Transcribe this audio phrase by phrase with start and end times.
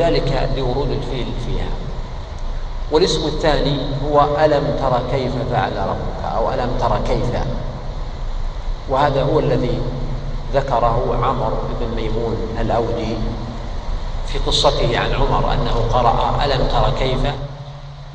[0.00, 1.68] وذلك لورود الفيل فيها.
[2.90, 7.42] والاسم الثاني هو ألم تر كيف فعل ربك أو ألم تر كيف.
[8.88, 9.82] وهذا هو الذي
[10.54, 13.16] ذكره عمر بن ميمون الأودي
[14.26, 17.34] في قصته عن عمر أنه قرأ ألم تر كيف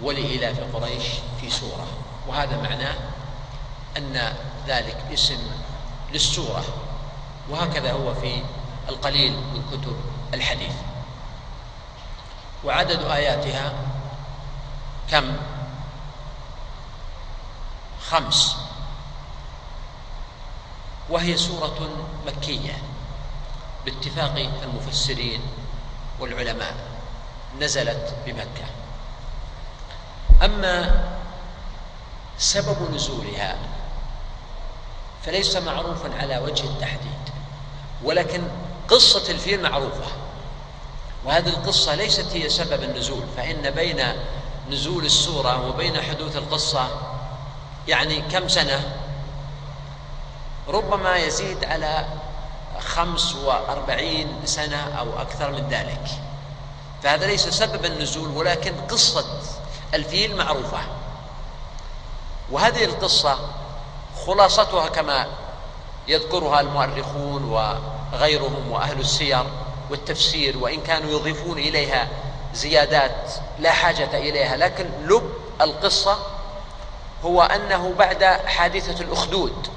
[0.03, 1.03] ولإلاف قريش
[1.41, 1.85] في سورة.
[2.29, 2.95] وهذا معناه
[3.97, 4.33] أن
[4.67, 5.39] ذلك اسم
[6.13, 6.63] للسورة.
[7.51, 8.41] وهكذا هو في
[8.89, 9.95] القليل من كتب
[10.33, 10.73] الحديث.
[12.65, 13.73] وعدد آياتها
[15.11, 15.37] كم؟
[18.09, 18.55] خمس.
[21.09, 21.89] وهي سورة
[22.27, 22.77] مكية
[23.85, 25.41] باتفاق المفسرين
[26.19, 26.75] والعلماء.
[27.59, 28.65] نزلت بمكة.
[30.45, 31.05] أما
[32.37, 33.55] سبب نزولها
[35.25, 37.29] فليس معروفا على وجه التحديد
[38.03, 38.43] ولكن
[38.89, 40.24] قصة الفيل معروفة.
[41.25, 44.03] وهذه القصة ليست هي سبب النزول فإن بين
[44.69, 46.87] نزول السورة وبين حدوث القصة
[47.87, 48.97] يعني كم سنة؟
[50.67, 52.05] ربما يزيد على
[52.79, 56.07] خمس وأربعين سنة أو أكثر من ذلك.
[57.03, 59.25] فهذا ليس سبب النزول ولكن قصة
[59.93, 60.79] الفيل معروفة.
[62.51, 63.37] وهذه القصة
[64.25, 65.27] خلاصتها كما
[66.07, 69.45] يذكرها المؤرخون وغيرهم وأهل السير.
[69.89, 72.07] والتفسير وإن كانوا يضيفون إليها
[72.53, 74.57] زيادات لا حاجة إليها.
[74.57, 76.17] لكن لب القصة
[77.23, 79.67] هو أنه بعد حادثة الأخدود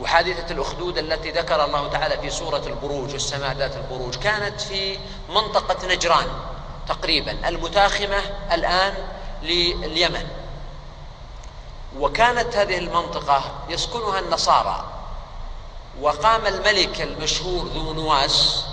[0.00, 4.98] وحادثة الأخدود التي ذكر الله تعالى في سورة البروج والسماء ذات البروج كانت في
[5.28, 6.26] منطقة نجران
[6.88, 8.18] تقريبا المتاخمة
[8.52, 8.94] الآن
[9.42, 10.28] لليمن.
[11.98, 14.84] وكانت هذه المنطقة يسكنها النصارى
[16.00, 18.64] وقام الملك المشهور ذو نواس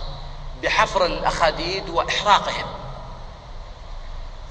[0.63, 2.65] بحفر الأخاديد وإحراقهم.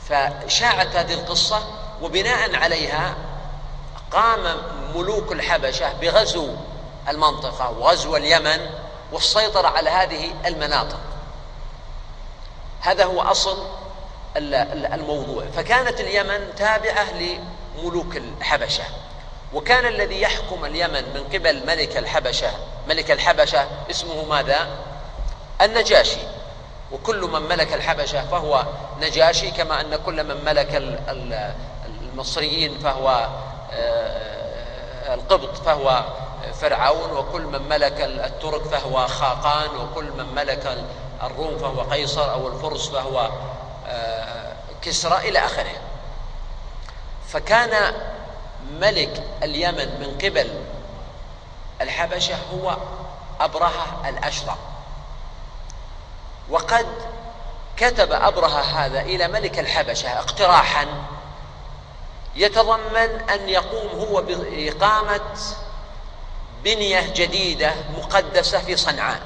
[0.08, 1.62] فشاعت هذه القصة
[2.02, 3.14] وبناء عليها
[4.10, 4.56] قام
[4.94, 6.56] ملوك الحبشة بغزو
[7.08, 8.70] المنطقة وغزو اليمن
[9.12, 11.00] والسيطرة على هذه المناطق.
[12.80, 13.66] هذا هو أصل
[14.36, 15.44] الموضوع.
[15.56, 18.84] فكانت اليمن تابعة لملوك الحبشة.
[19.54, 22.50] وكان الذي يحكم اليمن من قبل ملك الحبشة
[22.88, 24.68] ملك الحبشة اسمه ماذا؟
[25.62, 26.20] النجاشي.
[26.92, 28.64] وكل من ملك الحبشة فهو
[29.00, 30.98] نجاشي كما أن كل من ملك
[31.86, 33.28] المصريين فهو
[33.72, 36.04] آه، القبط فهو
[36.60, 40.86] فرعون وكل من ملك الترك فهو خاقان وكل من ملك
[41.22, 43.30] الروم فهو قيصر أو الفرس فهو
[43.86, 45.76] آه، كسرى إلى آخره.
[47.28, 47.94] فكان
[48.80, 50.50] ملك اليمن من قبل
[51.80, 52.76] الحبشة هو
[53.40, 54.56] أبرهة الأشرم
[56.50, 56.86] وقد
[57.76, 60.86] كتب أبرهة هذا إلى ملك الحبشة اقتراحا
[62.36, 65.20] يتضمن أن يقوم هو بإقامة
[66.64, 69.20] بنية جديدة مقدسة في صنعاء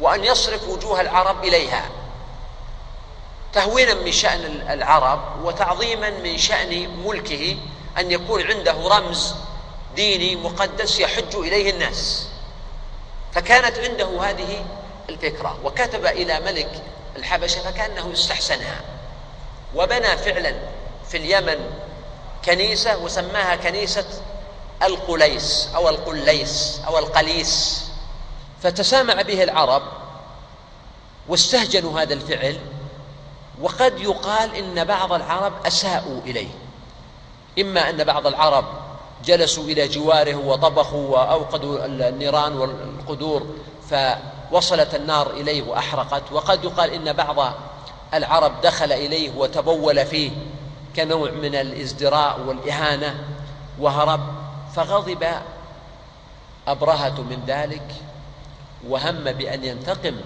[0.00, 1.88] وأن يصرف وجوه العرب إليها
[3.52, 7.56] تهوينا من شأن العرب وتعظيما من شأن ملكه
[7.98, 9.34] أن يكون عنده رمز
[9.96, 12.28] ديني مقدس يحج إليه الناس
[13.32, 14.64] فكانت عنده هذه
[15.08, 15.58] الفكرة.
[15.64, 16.82] وكتب إلى ملك
[17.16, 18.80] الحبشة فكأنه استحسنها.
[19.74, 20.54] وبنى فعلا
[21.08, 21.70] في اليمن
[22.44, 24.06] كنيسة وسماها كنيسة
[24.82, 27.84] القليس أو القليس أو القليس.
[28.62, 29.82] فتسامع به العرب
[31.28, 32.58] واستهجنوا هذا الفعل
[33.60, 36.48] وقد يقال إن بعض العرب أساءوا إليه.
[37.58, 38.64] إما أن بعض العرب
[39.24, 43.46] جلسوا إلى جواره وطبخوا وأوقدوا النيران والقدور
[44.50, 46.22] فوصلت النار إليه وأحرقت.
[46.32, 47.54] وقد يقال إن بعض
[48.14, 50.30] العرب دخل إليه وتبول فيه
[50.96, 53.24] كنوع من الازدراء والإهانة
[53.78, 54.20] وهرب
[54.74, 55.26] فغضب
[56.68, 57.94] أبرهة من ذلك
[58.88, 60.20] وهم بأن ينتقم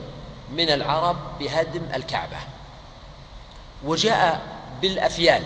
[0.52, 2.36] من العرب بهدم الكعبة.
[3.84, 4.40] وجاء
[4.82, 5.42] بالأفيال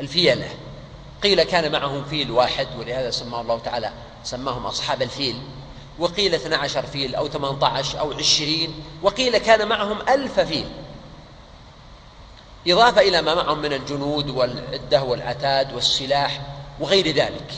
[0.00, 0.48] الفيلة.
[1.22, 3.92] قيل كان معهم فيل واحد ولهذا سماه الله تعالى
[4.24, 5.42] سماهم أصحاب الفيل.
[5.98, 10.68] وقيل 12 فيل أو 18 أو 20 وقيل كان معهم ألف فيل.
[12.68, 16.40] إضافة إلى ما معهم من الجنود والعدة والعتاد والسلاح
[16.80, 17.52] وغير ذلك.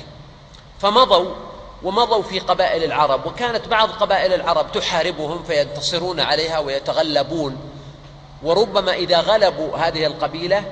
[0.81, 1.35] فمضوا
[1.83, 7.57] ومضوا في قبائل العرب وكانت بعض قبائل العرب تحاربهم فينتصرون عليها ويتغلبون.
[8.43, 10.65] وربما إذا غلبوا هذه القبيلة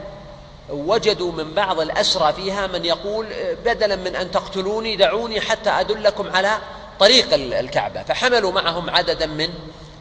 [0.71, 3.27] وجدوا من بعض الأسرى فيها من يقول
[3.65, 6.59] بدلا من أن تقتلوني دعوني حتى أدلكم على
[7.03, 9.49] طريق الكعبة فحملوا معهم عددا من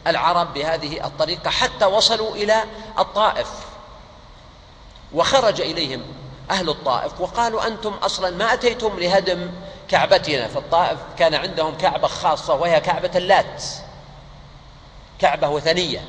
[0.06, 2.64] العرب بهذه الطريقة حتى وصلوا إلى
[2.98, 3.48] الطائف.
[5.14, 6.02] وخرج إليهم
[6.50, 9.50] أهل الطائف وقالوا أنتم أصلا ما أتيتم لهدم
[9.88, 13.62] كعبتنا في الطائف كان عندهم كعبة خاصة وهي كعبة اللات
[15.18, 16.04] كعبة وثنية.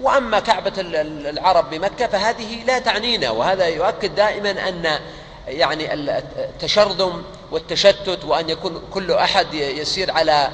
[0.00, 5.00] وأما كعبة العرب بمكة فهذه لا تعنينا وهذا يؤكد دائما أن
[5.46, 10.50] يعني التشرذم والتشتت وأن يكون كل أحد يسير على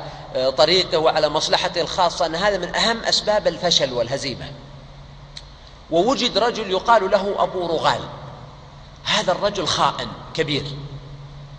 [0.56, 4.46] طريقه وعلى مصلحته الخاصة أن هذا من أهم أسباب الفشل والهزيمة.
[5.90, 8.00] ووجد رجل يقال له أبو رغال.
[9.04, 10.64] هذا الرجل خائن كبير.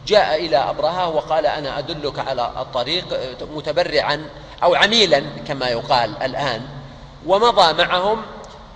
[0.07, 3.19] جاء إلى أبرهة وقال أنا أدلك على الطريق
[3.55, 4.29] متبرعا
[4.63, 6.67] أو عميلا كما يقال الآن.
[7.25, 8.21] ومضى معهم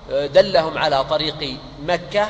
[0.10, 2.30] دلهم على طريق مكة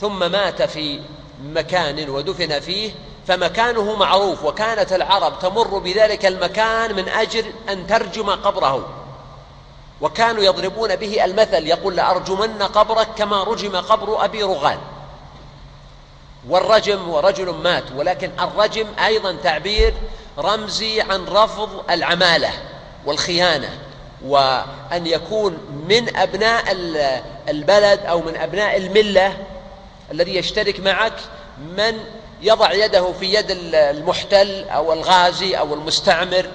[0.00, 1.00] ثم مات في
[1.44, 2.90] مكان ودفن فيه.
[3.26, 8.88] فمكانه معروف وكانت العرب تمر بذلك المكان من أجل أن ترجم قبره.
[10.00, 14.78] وكانوا يضربون به المثل يقول لأرجمن قبرك كما رجم قبر أبي رغال.
[16.48, 19.94] والرجم ورجل مات ولكن الرجم أيضا تعبير
[20.38, 22.50] رمزي عن رفض العمالة
[23.06, 23.78] والخيانة
[24.24, 26.64] وأن يكون من أبناء
[27.48, 29.36] البلد أو من أبناء الملة
[30.10, 31.12] الذي يشترك معك
[31.58, 32.00] من
[32.42, 36.46] يضع يده في يد المحتل أو الغازي أو المستعمر.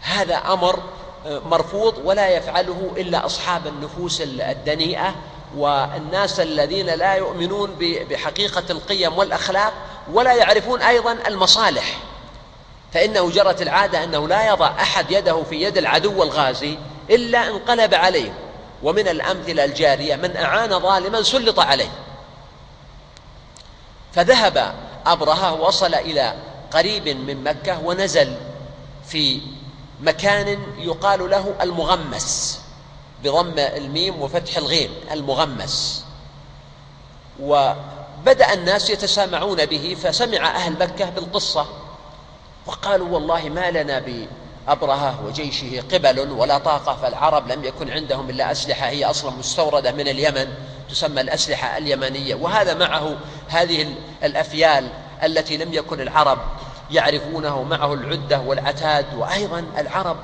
[0.00, 0.78] هذا أمر
[1.26, 5.14] مرفوض ولا يفعله إلا أصحاب النفوس الدنيئة
[5.56, 7.76] والناس الذين لا يؤمنون
[8.10, 9.72] بحقيقة القيم والأخلاق
[10.12, 11.98] ولا يعرفون أيضا المصالح.
[12.92, 16.78] فإنه جرت العادة أنه لا يضع أحد يده في يد العدو الغازي
[17.10, 18.32] إلا انقلب عليه.
[18.82, 21.90] ومن الأمثلة الجارية من أعان ظالما سلط عليه.
[24.16, 24.74] فذهب
[25.06, 26.34] أبرهة وصل إلى
[26.70, 28.36] قريب من مكة ونزل
[29.06, 29.40] في
[30.00, 32.60] مكان يقال له المغمس
[33.24, 36.04] بضم الميم وفتح الغين المغمس.
[37.40, 41.66] وبدأ الناس يتسامعون به فسمع أهل مكة بالقصة
[42.66, 43.98] وقالوا والله ما لنا
[44.66, 50.08] بأبرهة وجيشه قبل ولا طاقة فالعرب لم يكن عندهم إلا أسلحة هي أصلا مستوردة من
[50.08, 50.48] اليمن.
[50.96, 53.16] تسمى الأسلحة اليمنية وهذا معه
[53.48, 53.94] هذه
[54.24, 54.88] الأفيال
[55.22, 56.38] التي لم يكن العرب
[56.90, 60.16] يعرفونه معه العدة والعتاد وأيضا العرب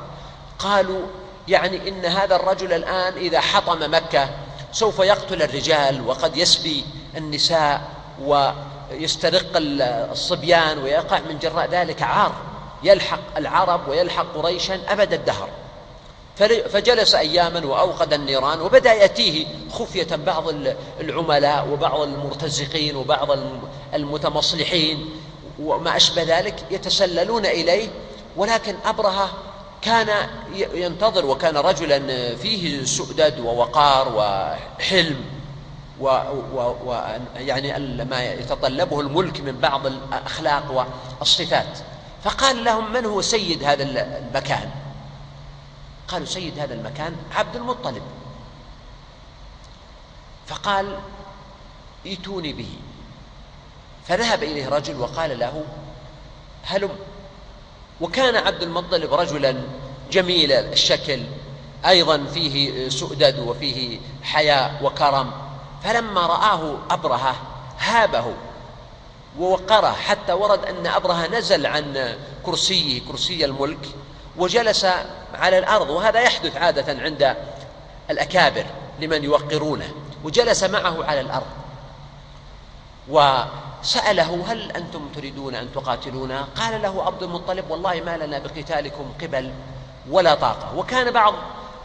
[0.58, 1.06] قالوا
[1.48, 4.28] يعني إن هذا الرجل الآن إذا حطم مكة
[4.72, 6.84] سوف يقتل الرجال وقد يسبي
[7.16, 7.80] النساء
[8.20, 12.32] ويسترق الصبيان ويقع من جراء ذلك عار
[12.82, 15.48] يلحق العرب ويلحق قريشا أبد الدهر.
[16.48, 20.44] فجلس أياما وأوقد النيران وبدأ يأتيه خفية بعض
[21.00, 23.28] العملاء وبعض المرتزقين وبعض
[23.94, 25.10] المتمصلحين
[25.62, 27.88] وما أشبه ذلك يتسللون إليه
[28.36, 29.30] ولكن أبرهة
[29.82, 30.08] كان
[30.74, 32.00] ينتظر وكان رجلا
[32.36, 35.24] فيه سؤدد ووقار وحلم
[36.00, 36.06] و,
[36.54, 37.04] و, و
[37.36, 40.86] يعني ما يتطلبه الملك من بعض الأخلاق
[41.20, 41.78] والصفات.
[42.24, 44.70] فقال لهم من هو سيد هذا المكان
[46.08, 48.02] قالوا سيد هذا المكان عبد المطلب.
[50.46, 50.98] فقال
[52.06, 52.68] ائتوني به.
[54.06, 55.64] فذهب إليه رجل وقال له
[56.64, 56.90] هلم.
[58.00, 59.56] وكان عبد المطلب رجلا
[60.10, 61.22] جميل الشكل
[61.86, 65.30] أيضا فيه سؤدد وفيه حياء وكرم.
[65.84, 67.36] فلما رآه أبرهة
[67.78, 68.34] هابه
[69.38, 73.88] ووقره حتى ورد أن أبرهة نزل عن كرسيه كرسي الملك.
[74.36, 74.86] وجلس
[75.34, 77.36] على الأرض وهذا يحدث عادة عند
[78.10, 78.64] الأكابر
[79.00, 79.88] لمن يوقرونه
[80.24, 81.46] وجلس معه على الأرض.
[83.82, 89.52] سأله هل أنتم تريدون أن تقاتلونا؟ قال له عبد المطلب والله ما لنا بقتالكم قبل
[90.10, 90.76] ولا طاقة.
[90.76, 91.34] وكان بعض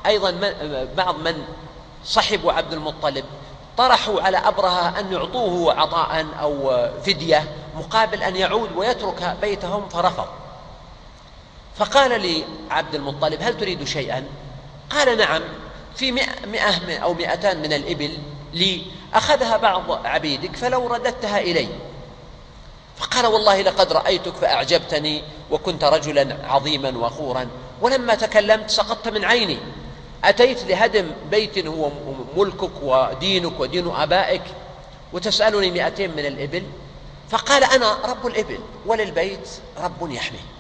[0.06, 1.44] أيضا من بعض من
[2.06, 3.26] صحبوا عبد المطلب
[3.78, 6.72] طرحوا على أبرهة أن يعطوه عطاء أو
[7.06, 7.44] فدية
[7.76, 10.28] مقابل أن يعود ويترك بيتهم فرفض.
[11.78, 14.24] فقال لي عبد المطلب هل تريد شيئا؟
[14.90, 15.42] قال نعم
[15.96, 18.18] في مئة, أو مئتان من الإبل
[18.54, 18.82] لي
[19.14, 21.68] أخذها بعض عبيدك فلو رددتها إلي.
[22.98, 27.48] فقال والله لقد رأيتك فأعجبتني وكنت رجلا عظيما وقورا
[27.82, 29.58] ولما تكلمت سقطت من عيني.
[30.24, 31.92] أتيت لهدم بيت هو
[32.38, 34.44] ملكك ودينك ودين آبائك
[35.14, 36.64] وتسألني مئتين من الإبل.
[37.30, 40.57] فقال أنا رب الإبل وللبيت رب يحميه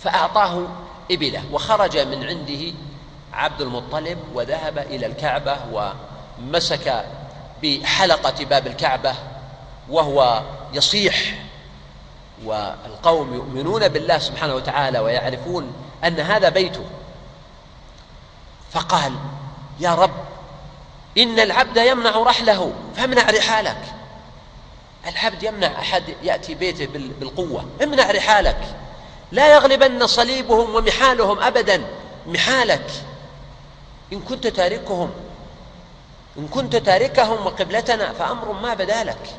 [0.00, 0.66] فأعطاه
[1.10, 2.74] إبله وخرج من عنده
[3.32, 7.04] عبد المطلب وذهب إلى الكعبة ومسك
[7.62, 9.14] بحلقة باب الكعبة
[9.88, 11.34] وهو يصيح
[12.44, 15.72] والقوم يؤمنون بالله سبحانه وتعالى ويعرفون
[16.04, 16.84] أن هذا بيته.
[18.72, 19.12] فقال
[19.80, 20.24] يا رب
[21.18, 23.82] إن العبد يمنع رحله فامنع رحالك.
[25.06, 26.86] العبد يمنع أحد يأتي بيته
[27.20, 28.76] بالقوة امنع رحالك.
[29.32, 31.84] لا يغلبن صليبهم ومحالهم أبدا.
[32.26, 32.90] محالك.
[34.12, 35.10] إن كنت تاركهم.
[36.38, 39.36] إن كنت تاركهم وقبلتنا فأمر ما بدا لك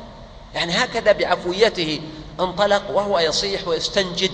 [0.54, 2.00] يعني هكذا بعفويته
[2.40, 4.32] انطلق وهو يصيح ويستنجد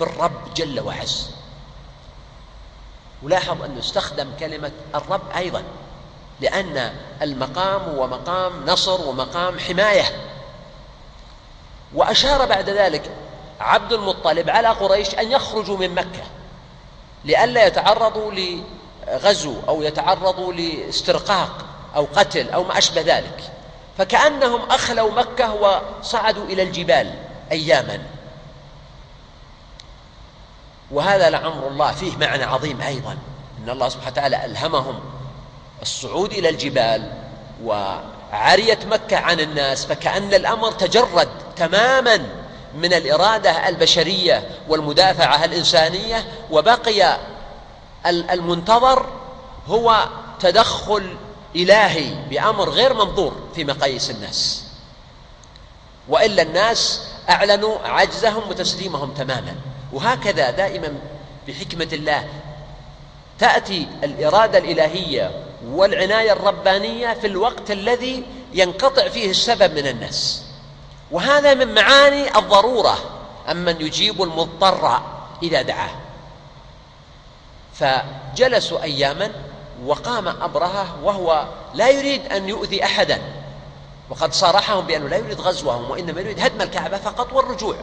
[0.00, 1.30] بالرب جل وعز.
[3.22, 5.62] ولاحظ أنه استخدم كلمة الرب أيضا
[6.40, 10.04] لأن المقام هو مقام نصر ومقام حماية.
[11.94, 13.10] وأشار بعد ذلك
[13.60, 16.22] عبد المطلب على قريش أن يخرجوا من مكة
[17.24, 21.64] لئلا يتعرضوا لغزو أو يتعرضوا لاسترقاق
[21.96, 23.52] أو قتل أو ما أشبه ذلك.
[23.98, 27.14] فكأنهم أخلوا مكة وصعدوا إلى الجبال
[27.52, 28.02] أياما.
[30.90, 33.18] وهذا لعمر الله فيه معنى عظيم أيضا.
[33.58, 35.00] إن الله سبحانه وتعالى ألهمهم
[35.82, 37.12] الصعود إلى الجبال
[37.64, 42.26] وعرية مكة عن الناس فكأن الأمر تجرد تماما.
[42.74, 47.18] من الإرادة البشرية والمدافعة الإنسانية وبقي
[48.06, 49.06] المنتظر
[49.66, 50.08] هو
[50.40, 51.16] تدخل
[51.56, 54.64] إلهي بأمر غير منظور في مقاييس الناس.
[56.08, 59.54] وإلا الناس أعلنوا عجزهم وتسليمهم تماما.
[59.92, 60.94] وهكذا دائما
[61.48, 62.28] بحكمة الله
[63.38, 70.47] تأتي الإرادة الإلهية والعناية الربانية في الوقت الذي ينقطع فيه السبب من الناس.
[71.10, 72.98] وهذا من معاني الضرورة
[73.50, 75.00] أمن يجيب المضطر
[75.42, 75.90] إذا دعاه.
[77.74, 79.32] فجلسوا أياما
[79.86, 83.22] وقام أبرهة وهو لا يريد أن يؤذي أحدا.
[84.10, 87.76] وقد صارحهم بأنه لا يريد غزوهم وإنما يريد هدم الكعبة فقط والرجوع.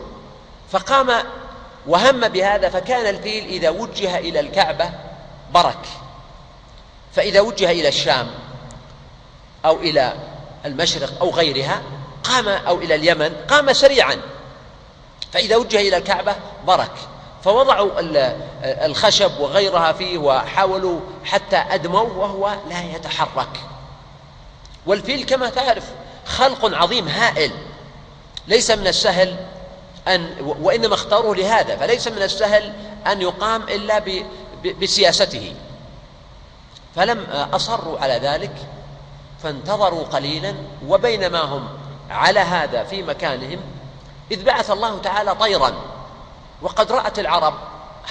[0.71, 1.11] فقام
[1.87, 4.89] وهم بهذا فكان الفيل إذا وجه إلى الكعبة
[5.53, 5.85] برك.
[7.13, 8.27] فإذا وجه إلى الشام
[9.65, 10.13] أو إلى
[10.65, 11.81] المشرق أو غيرها
[12.27, 14.17] قام أو إلى اليمن قام سريعا
[15.31, 16.35] فإذا وجه إلى الكعبة
[16.67, 16.91] برك.
[17.43, 17.91] فوضعوا
[18.63, 23.59] الخشب وغيرها فيه وحاولوا حتى أدموا وهو لا يتحرك.
[24.85, 25.83] والفيل كما تعرف
[26.25, 27.51] خلق عظيم هائل.
[28.47, 29.35] ليس من السهل
[30.07, 31.77] أن وإنما اختاروه لهذا.
[31.77, 32.73] فليس من السهل
[33.07, 34.03] أن يقام إلا
[34.81, 35.53] بسياسته.
[36.95, 38.55] فلم أصروا على ذلك
[39.43, 40.55] فانتظروا قليلا
[40.87, 41.67] وبينما هم
[42.09, 43.59] على هذا في مكانهم
[44.31, 45.73] إذ بعث الله تعالى طيرا
[46.61, 47.53] وقد رأت العرب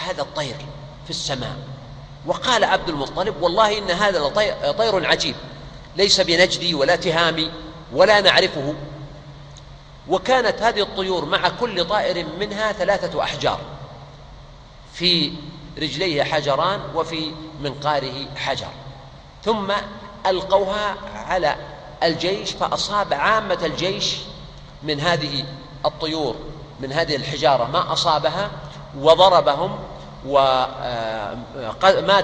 [0.07, 0.57] هذا الطير
[1.05, 1.57] في السماء.
[2.27, 4.29] وقال عبد المطلب والله إن هذا
[4.79, 5.37] طير عجيب
[5.97, 7.51] ليس بنجدي ولا تهامي
[7.93, 8.75] ولا نعرفه.
[10.09, 13.61] وكانت هذه الطيور مع كل طائر منها ثلاثة أحجار
[14.93, 15.33] في
[15.79, 18.71] رجليه حجران وفي منقاره حجر.
[19.45, 19.73] ثم
[20.27, 21.57] ألقوها على
[22.03, 24.17] الجيش فأصاب عامة الجيش
[24.83, 25.45] من هذه
[25.87, 26.35] الطيور
[26.81, 27.65] من هذه الحجارة.
[27.65, 28.51] ما أصابها؟
[28.99, 29.79] وضربهم
[30.27, 30.61] ومات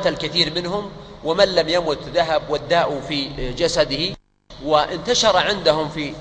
[0.06, 0.90] الكثير منهم
[1.24, 4.14] ومن لم يمت ذهب والداء في جسده.
[4.64, 6.14] وانتشر عندهم في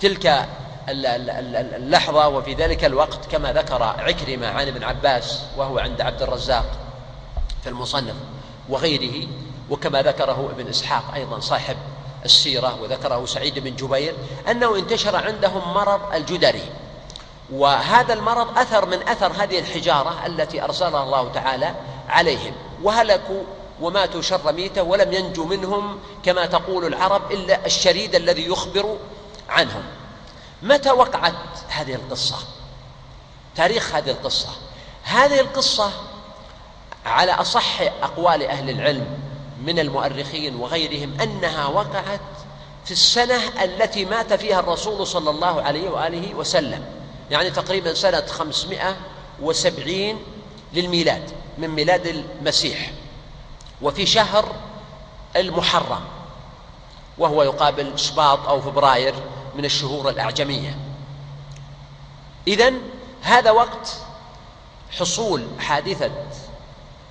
[0.00, 0.46] تلك
[0.88, 6.66] اللحظة وفي ذلك الوقت كما ذكر عكرمة عن ابن عباس وهو عند عبد الرزاق
[7.62, 8.14] في المصنف
[8.68, 9.28] وغيره
[9.70, 11.76] وكما ذكره ابن إسحاق أيضا صاحب
[12.26, 14.14] السيرة وذكره سعيد بن جبير
[14.50, 16.62] أنه انتشر عندهم مرض الجدري.
[17.52, 21.74] وهذا المرض أثر من أثر هذه الحجارة التي أرسلها الله تعالى
[22.08, 22.52] عليهم.
[22.82, 23.42] وهلكوا
[23.80, 28.96] وماتوا شر ميتة ولم ينجو منهم كما تقول العرب إلا الشريد الذي يخبر
[29.48, 29.82] عنهم.
[30.62, 31.34] متى وقعت
[31.68, 32.36] هذه القصة؟
[33.56, 34.48] تاريخ هذه القصة.
[35.04, 35.90] هذه القصة
[37.06, 39.25] على أصح أقوال أهل العلم
[39.62, 42.20] من المؤرخين وغيرهم أنها وقعت
[42.84, 46.84] في السنة التي مات فيها الرسول صلى الله عليه وآله وسلم.
[47.30, 47.94] يعني تقريبا
[48.26, 48.96] خمسمائة
[49.42, 50.18] وسبعين
[50.72, 52.90] للميلاد من ميلاد المسيح.
[53.82, 54.54] وفي شهر
[55.36, 56.00] المحرم
[57.18, 59.14] وهو يقابل شباط أو فبراير
[59.54, 60.76] من الشهور الأعجمية.
[62.48, 62.80] إذن
[63.22, 63.96] هذا وقت
[64.98, 66.10] حصول حادثة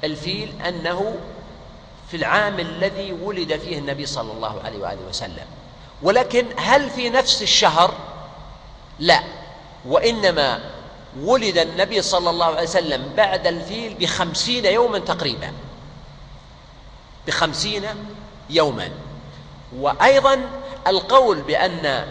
[0.03, 1.15] الفيل أنه
[2.11, 5.45] في العام الذي ولد فيه النبي صلى الله عليه وآله وسلم.
[6.03, 7.93] ولكن هل في نفس الشهر؟
[8.99, 9.23] لا.
[9.85, 10.59] وإنما
[11.21, 15.51] ولد النبي صلى الله عليه وسلم بعد الفيل بخمسين يوما تقريبا.
[17.27, 17.83] بخمسين
[18.49, 18.89] يوما.
[19.77, 20.41] وأيضا
[20.87, 22.05] القول بأن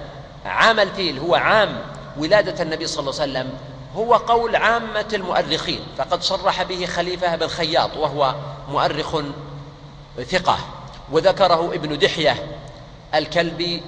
[0.44, 1.82] عام الفيل هو عام
[2.16, 3.58] ولادة النبي صلى الله عليه وسلم
[3.96, 5.80] هو قول عامة المؤرخين.
[5.98, 8.34] فقد صرح به خليفة بن خياط وهو
[8.68, 9.16] مؤرخ
[10.22, 10.58] ثقة.
[11.12, 12.46] وذكره ابن دحية
[13.14, 13.82] الكلبي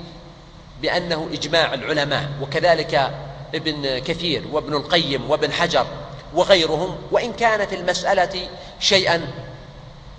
[0.82, 3.10] بأنه إجماع العلماء وكذلك
[3.54, 5.86] ابن كثير وابن القيم وابن حجر
[6.34, 8.48] وغيرهم وإن كان في المسألة
[8.80, 9.30] شيئا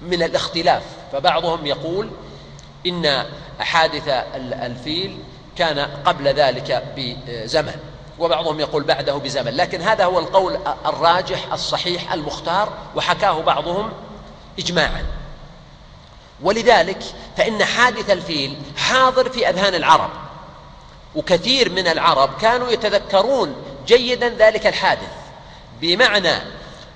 [0.01, 0.83] من الاختلاف.
[1.11, 2.09] فبعضهم يقول
[2.87, 3.25] إن
[3.59, 5.17] حادث الفيل
[5.55, 7.75] كان قبل ذلك بزمن
[8.19, 9.51] وبعضهم يقول بعده بزمن.
[9.51, 13.91] لكن هذا هو القول الراجح الصحيح المختار وحكاه بعضهم
[14.59, 15.16] إجماعا.
[16.41, 17.03] ولذلك
[17.37, 20.09] فإن حادث الفيل حاضر في أذهان العرب
[21.15, 23.55] وكثير من العرب كانوا يتذكرون
[23.87, 25.11] جيدا ذلك الحادث
[25.81, 26.33] بمعنى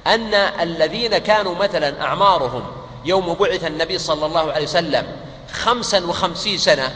[0.08, 2.64] أن الذين كانوا مثلا أعمارهم
[3.06, 5.08] يوم بعث النبي صلى الله عليه وسلم
[5.54, 6.96] خمسا وخمسين سنة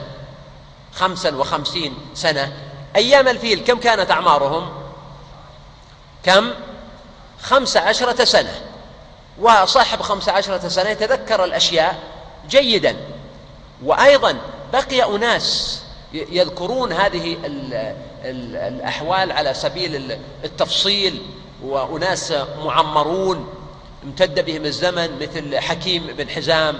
[0.94, 2.54] خمسا وخمسين سنة
[2.96, 4.70] أيام الفيل كم كانت أعمارهم؟
[6.24, 6.52] كم؟
[7.42, 8.62] خمس عشرة سنة.
[9.40, 12.15] وصاحب خمس عشرة سنة يتذكر الأشياء
[12.50, 12.96] جيدا.
[13.84, 14.38] وأيضا
[14.74, 15.81] بقي أناس
[16.14, 17.38] يذكرون هذه
[18.25, 21.22] الأحوال على سبيل التفصيل
[21.64, 22.34] وأناس
[22.66, 23.48] معمرون
[24.03, 26.79] امتد بهم الزمن مثل حكيم بن حزام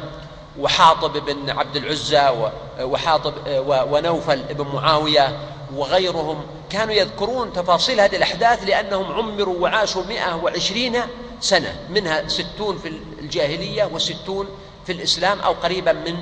[0.60, 2.51] وحاطب بن عبد العزى
[2.82, 3.34] وحاطب
[3.67, 5.39] ونوفل بن معاوية
[5.75, 10.97] وغيرهم كانوا يذكرون تفاصيل هذه الأحداث لأنهم عمروا وعاشوا مئة وعشرين
[11.41, 14.47] سنة منها ستون في الجاهلية وستون
[14.86, 16.15] في الإسلام أو قريبا من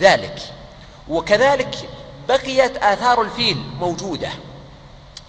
[0.00, 0.38] ذلك.
[1.08, 1.74] وكذلك
[2.28, 4.28] بقيت آثار الفيل موجودة.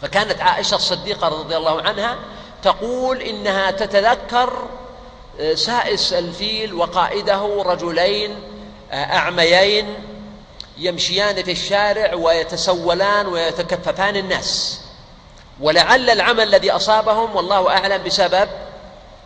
[0.01, 2.17] فكانت عائشة الصديقة رضي الله عنها
[2.63, 4.67] تقول إنها تتذكر
[5.39, 8.35] آه، سائس الفيل وقائده رجلين
[8.91, 9.95] آه، أعميين
[10.77, 14.81] يمشيان في الشارع ويتسولان ويتكففان الناس.
[15.61, 18.49] ولعل العمى الذي أصابهم والله أعلم بسبب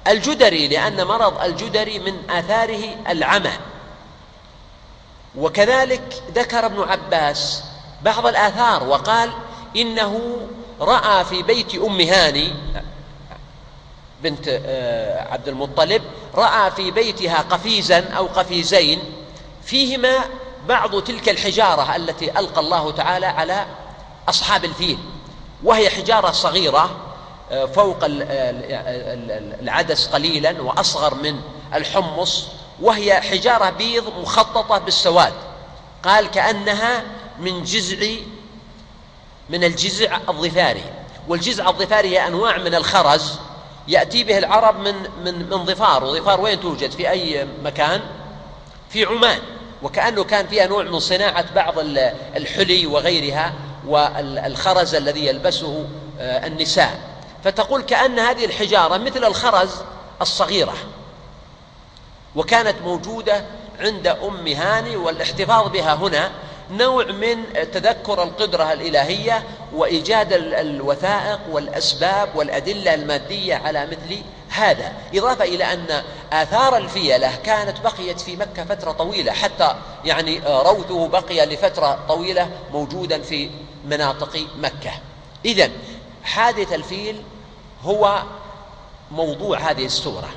[0.07, 3.53] الجدري لأن مرض الجدري من آثاره العمى.
[5.37, 7.63] وكذلك ذكر ابن عباس
[8.01, 9.31] بعض الآثار وقال
[9.75, 10.37] إنه
[10.81, 12.53] رأى في بيت أم هاني
[14.23, 16.01] بنت آه، عبد المطلب
[16.35, 18.99] رأى في بيتها قفيزا أو قفيزين
[19.63, 20.15] فيهما
[20.67, 23.65] بعض تلك الحجارة التي ألقى الله تعالى على
[24.29, 24.97] أصحاب الفيل
[25.63, 27.04] وهي حجارة صغيرة
[27.49, 27.97] فوق
[29.61, 31.41] العدس قليلا وأصغر من
[31.73, 32.47] الحمص
[32.81, 35.33] وهي حجارة بيض مخططة بالسواد.
[36.03, 37.03] قال كأنها
[37.39, 38.07] من جزع
[39.49, 40.83] من الجزع الظفاري.
[41.27, 43.33] والجزع الظفاري هي أنواع من الخرز
[43.87, 46.03] يأتي به العرب من من من ظفار.
[46.03, 48.01] وظفار وين توجد؟ في أي مكان؟
[48.89, 49.39] في عمان.
[49.83, 51.73] وكأنه كان فيها نوع من صناعة بعض
[52.35, 53.53] الحلي وغيرها
[53.87, 55.87] والخرز الذي يلبسه
[56.19, 57.14] آه، النساء.
[57.45, 59.69] فتقول كأن هذه الحجارة مثل الخرز
[60.21, 60.73] الصغيرة
[62.35, 63.45] وكانت موجودة
[63.79, 66.31] عند أم هاني والاحتفاظ بها هنا
[66.71, 75.73] نوع من تذكر القدرة الإلهية وإيجاد الوثائق والأسباب والأدلة المادية على مثل هذا إضافة إلى
[75.73, 76.03] أن
[76.33, 83.21] آثار الفيلة كانت بقيت في مكة فترة طويلة حتى يعني روثه بقي لفترة طويلة موجودا
[83.21, 83.49] في
[83.85, 84.91] مناطق مكة.
[85.45, 85.69] إذا
[86.23, 87.23] حادث الفيل
[87.83, 88.23] هو
[89.11, 90.29] موضوع هذه السورة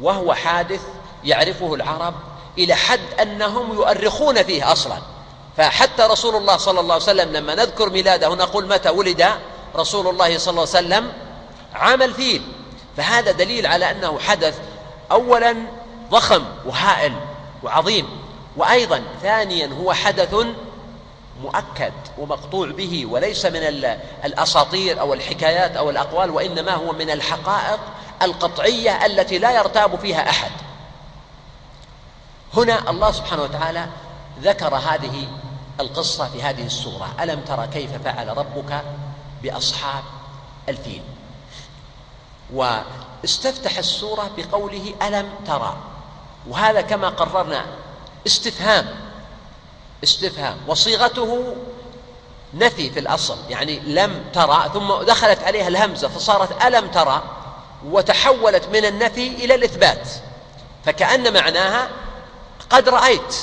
[0.00, 0.80] وهو حادث
[1.24, 2.14] يعرفه العرب
[2.58, 4.98] إلى حد أنهم يؤرخون فيه أصلا.
[5.56, 9.26] فحتى رسول الله صلى الله عليه وسلم لما نذكر ميلاده نقول متى ولد
[9.76, 11.12] رسول الله صلى الله عليه وسلم؟
[11.74, 12.42] عام الفيل
[12.96, 14.58] فهذا دليل على أنه حدث
[15.12, 15.56] أولا
[16.10, 17.12] ضخم وهائل
[17.62, 18.08] وعظيم.
[18.56, 20.34] وأيضا ثانيا هو حدث
[21.42, 23.62] مؤكد ومقطوع به وليس من
[24.24, 27.80] الأساطير أو الحكايات أو الأقوال وإنما هو من الحقائق
[28.22, 30.50] القطعية التي لا يرتاب فيها أحد.
[32.56, 33.86] هنا الله سبحانه وتعالى
[34.40, 35.28] ذكر هذه
[35.80, 37.08] القصة في هذه السورة.
[37.20, 38.84] ألم ترى كيف فعل ربك
[39.42, 40.02] بأصحاب
[40.68, 41.02] الفيل؟
[42.52, 45.76] واستفتح السورة بقوله ألم ترى
[46.48, 47.66] وهذا كما قررنا
[48.26, 48.86] استفهام
[50.04, 50.56] استفهام.
[50.68, 51.54] وصيغته
[52.54, 57.22] نفي في الأصل يعني لم ترى ثم دخلت عليها الهمزة فصارت ألم ترى
[57.86, 60.08] وتحولت من النفي إلى الإثبات.
[60.84, 61.88] فكأن معناها
[62.70, 63.36] قد رأيت.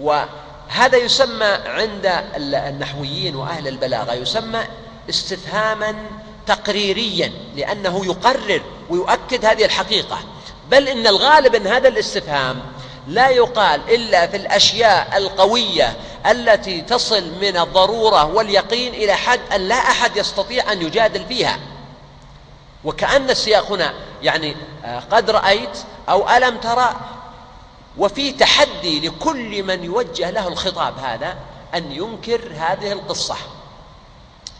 [0.00, 4.60] وهذا يسمى عند النحويين وأهل البلاغة يسمى
[5.10, 5.94] استفهاما
[6.46, 10.18] تقريريا لأنه يقرر ويؤكد هذه الحقيقة.
[10.70, 12.62] بل إن الغالب أن هذا الاستفهام
[13.08, 19.74] لا يقال إلا في الأشياء القوية التي تصل من الضرورة واليقين إلى حد أن لا
[19.74, 21.58] أحد يستطيع أن يجادل فيها.
[22.84, 26.96] وكأن السياق هنا يعني آه، قد رأيت أو ألم ترى
[27.98, 31.36] وفي تحدي لكل من يوجه له الخطاب هذا
[31.74, 33.36] أن ينكر هذه القصة.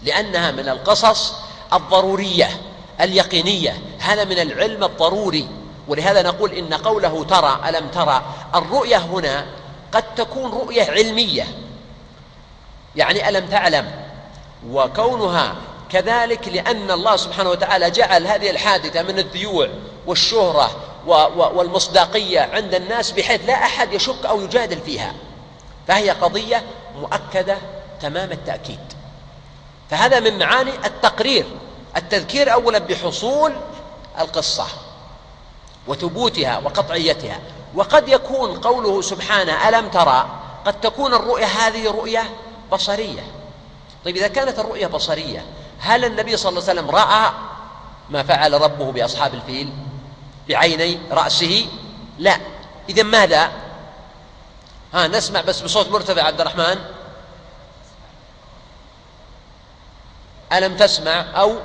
[0.03, 1.35] لأنها من القصص
[1.73, 2.61] الضرورية
[3.01, 5.49] اليقينية هذا من العلم الضروري.
[5.91, 8.23] ولهذا نقول إن قوله ترى ألم ترى؟
[8.55, 9.47] الرؤية هنا
[9.93, 11.47] قد تكون رؤية علمية.
[12.97, 13.91] يعني ألم تعلم؟
[14.71, 15.55] وكونها
[15.91, 19.69] كذلك لأن الله سبحانه وتعالى جعل هذه الحادثة من الذيوع
[20.07, 20.71] والشهرة
[21.55, 25.15] والمصداقية عند الناس بحيث لا أحد يشك أو يجادل فيها.
[25.89, 26.63] فهي قضية
[27.01, 27.57] مؤكدة
[28.01, 28.81] تمام التأكيد.
[29.91, 31.47] فهذا من معاني التقرير
[31.97, 33.53] التذكير أولا بحصول
[34.19, 34.67] القصة.
[35.87, 37.41] وثبوتها وقطعيتها.
[37.75, 40.29] وقد يكون قوله سبحانه ألم ترى؟
[40.67, 42.31] قد تكون الرؤية هذه رؤية
[42.73, 43.23] بصرية.
[44.05, 45.45] طيب إذا كانت الرؤية بصرية
[45.81, 47.33] هل النبي صلى الله عليه وسلم رأى
[48.11, 49.73] ما فعل ربه بأصحاب الفيل؟
[50.49, 51.67] بعيني؟ رأسه؟
[52.19, 52.37] لا.
[52.89, 53.51] إذا ماذا؟
[54.95, 56.79] ها نسمع بس بصوت مرتفع عبد الرحمن.
[60.53, 61.57] ألم تسمع؟ أو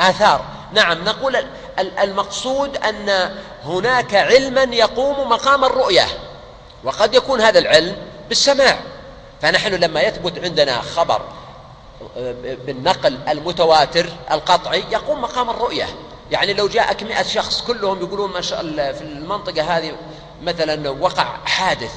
[0.00, 0.44] آثار.
[0.72, 1.36] نعم نقول
[1.78, 3.34] المقصود أن
[3.64, 6.06] هناك علما يقوم مقام الرؤية
[6.84, 7.96] وقد يكون هذا العلم
[8.28, 8.78] بالسماع.
[9.42, 11.22] فنحن لما يثبت عندنا خبر
[12.66, 15.86] بالنقل المتواتر القطعي يقوم مقام الرؤية.
[16.30, 19.92] يعني لو جاءك مئة شخص كلهم يقولون ما شاء الله في المنطقة هذه
[20.42, 21.92] مثلا وقع حادث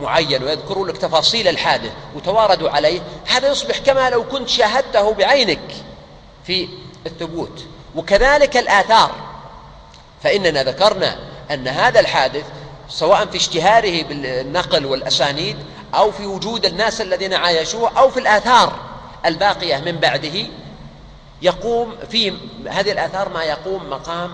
[0.00, 5.74] معين ويذكرون لك تفاصيل الحادث وتواردوا عليه هذا يصبح كما لو كنت شاهدته بعينك
[6.44, 6.68] في
[7.06, 7.64] الثبوت.
[7.96, 9.14] وكذلك الآثار.
[10.22, 11.16] فإننا ذكرنا
[11.50, 12.44] أن هذا الحادث
[12.88, 15.56] سواء في اشتهاره بالنقل والأسانيد
[15.94, 18.72] أو في وجود الناس الذين عايشوه أو في الآثار
[19.26, 20.46] الباقية من بعده
[21.42, 22.32] يقوم في
[22.68, 24.30] هذه الآثار ما يقوم مقام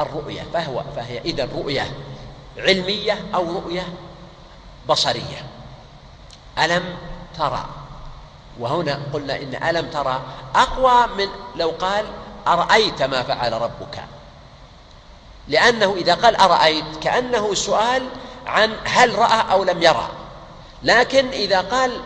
[0.00, 1.90] الرؤية فهو فهي إذا رؤية
[2.58, 3.88] علمية أو رؤية
[4.88, 5.46] بصرية.
[6.58, 6.82] ألم
[7.38, 7.66] ترى؟
[8.58, 10.22] وهنا قلنا إن ألم ترى
[10.54, 12.06] أقوى من لو قال
[12.48, 14.04] أرأيت ما فعل ربك.
[15.48, 18.08] لأنه إذا قال أرأيت كأنه سؤال
[18.46, 20.08] عن هل رأى أو لم يرى.
[20.82, 22.00] لكن إذا قال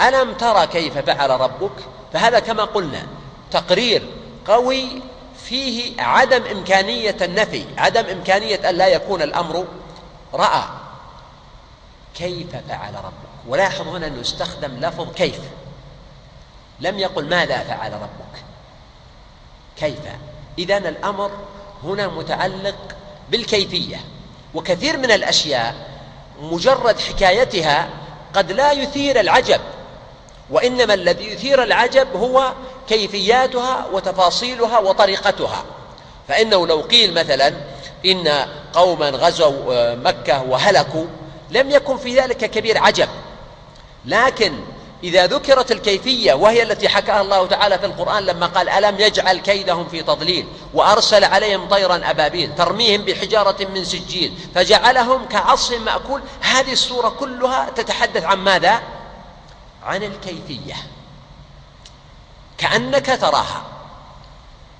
[0.00, 1.72] ألم ترى كيف فعل ربك
[2.12, 3.06] فهذا كما قلنا
[3.50, 4.08] تقرير
[4.46, 5.02] قوي
[5.44, 9.66] فيه عدم إمكانية النفي عدم إمكانية أن لا يكون الأمر
[10.34, 10.62] رأى.
[12.14, 15.40] كيف فعل ربك؟ ولاحظ هنا أنه استخدم لفظ كيف.
[16.80, 18.44] لم يقل ماذا فعل ربك.
[19.76, 20.00] كيف؟
[20.58, 21.30] إذا الأمر
[21.84, 22.76] هنا متعلق
[23.30, 24.00] بالكيفية
[24.54, 25.74] وكثير من الأشياء
[26.40, 27.88] مجرد حكايتها
[28.34, 29.60] قد لا يثير العجب
[30.50, 32.52] وإنما الذي يثير العجب هو
[32.88, 35.64] كيفياتها وتفاصيلها وطريقتها.
[36.28, 37.52] فإنه لو قيل مثلا
[38.06, 38.28] إن
[38.72, 41.06] قوما غزوا آه، مكة وهلكوا
[41.50, 43.08] لم يكن في ذلك كبير عجب.
[44.04, 44.52] لكن
[45.04, 49.88] إذا ذكرت الكيفية وهي التي حكاها الله تعالى في القرآن لما قال ألم يجعل كيدهم
[49.88, 56.22] في تضليل وأرسل عليهم طيرا أبابيل ترميهم بحجارة من سجيل فجعلهم كعصف مأكول.
[56.40, 58.82] هذه السورة كلها تتحدث عن ماذا؟
[59.84, 60.74] عن الكيفية.
[62.58, 63.62] كأنك تراها.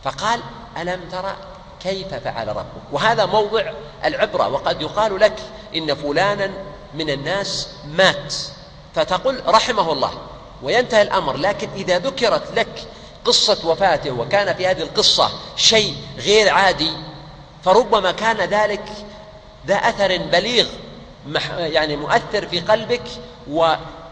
[0.05, 0.41] فقال
[0.77, 1.37] ألم ترى
[1.81, 3.73] كيف فعل ربك؟ وهذا موضع
[4.05, 5.37] العبرة وقد يقال لك
[5.77, 6.51] إن فلانا
[6.95, 8.35] من الناس مات.
[8.99, 10.11] فتقول رحمه الله
[10.63, 12.89] وينتهي الأمر لكن إذا ذكرت لك
[13.25, 16.91] قصة وفاته وكان في هذه القصة شيء غير عادي
[17.65, 18.85] فربما كان ذلك
[19.67, 20.67] ذا أثر بليغ
[21.59, 23.03] يعني مؤثر في قلبك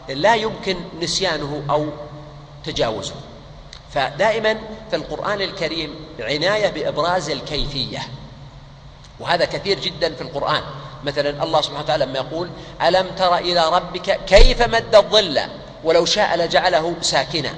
[0.09, 1.89] لا يمكن نسيانه أو
[2.65, 3.15] تجاوزه.
[3.95, 4.59] فدائما
[4.91, 7.99] في القرآن الكريم عناية بإبراز الكيفية
[9.21, 10.63] وهذا كثير جدا في القرآن.
[11.07, 12.51] مثلا الله سبحانه وتعالى لما يقول
[12.83, 15.41] ألم تر إلى ربك كيف مد الظل؟
[15.85, 17.55] ولو شاء لجعله ساكنا.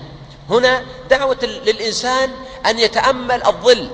[0.51, 2.31] هنا دعوة للإنسان
[2.67, 3.91] أن يتأمل الظل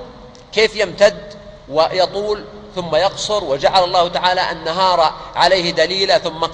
[0.51, 1.33] كيف يمتد
[1.69, 2.43] ويطول
[2.75, 6.45] ثم يقصر وجعل الله تعالى النهار عليه دليلا ثم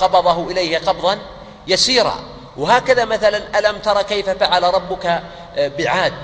[0.00, 1.18] قبضه إليه قبضا
[1.66, 2.20] يسيرا.
[2.56, 5.22] وهكذا مثلا ألم تر كيف فعل ربك
[5.56, 6.14] بعاد؟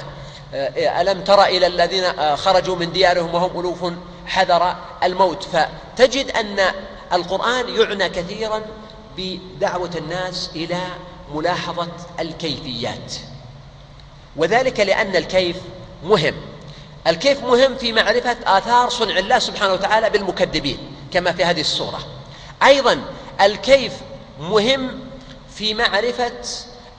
[1.00, 3.92] ألم تر إلى الذين خرجوا من ديارهم وهم ألوف؟
[4.26, 5.44] حذر الموت.
[5.44, 6.60] فتجد أن
[7.12, 8.62] القرآن يعنى كثيرا
[9.16, 10.80] بدعوة الناس إلى
[11.34, 11.88] ملاحظة
[12.20, 13.14] الكيفيات.
[14.36, 15.56] وذلك لأن الكيف
[16.04, 16.34] مهم.
[17.06, 20.78] الكيف مهم في معرفة آثار صنع الله سبحانه وتعالى بالمكذبين
[21.12, 21.98] كما في هذه السورة.
[22.62, 23.04] أيضا
[23.40, 23.92] الكيف
[24.40, 25.00] مهم
[25.54, 26.32] في معرفة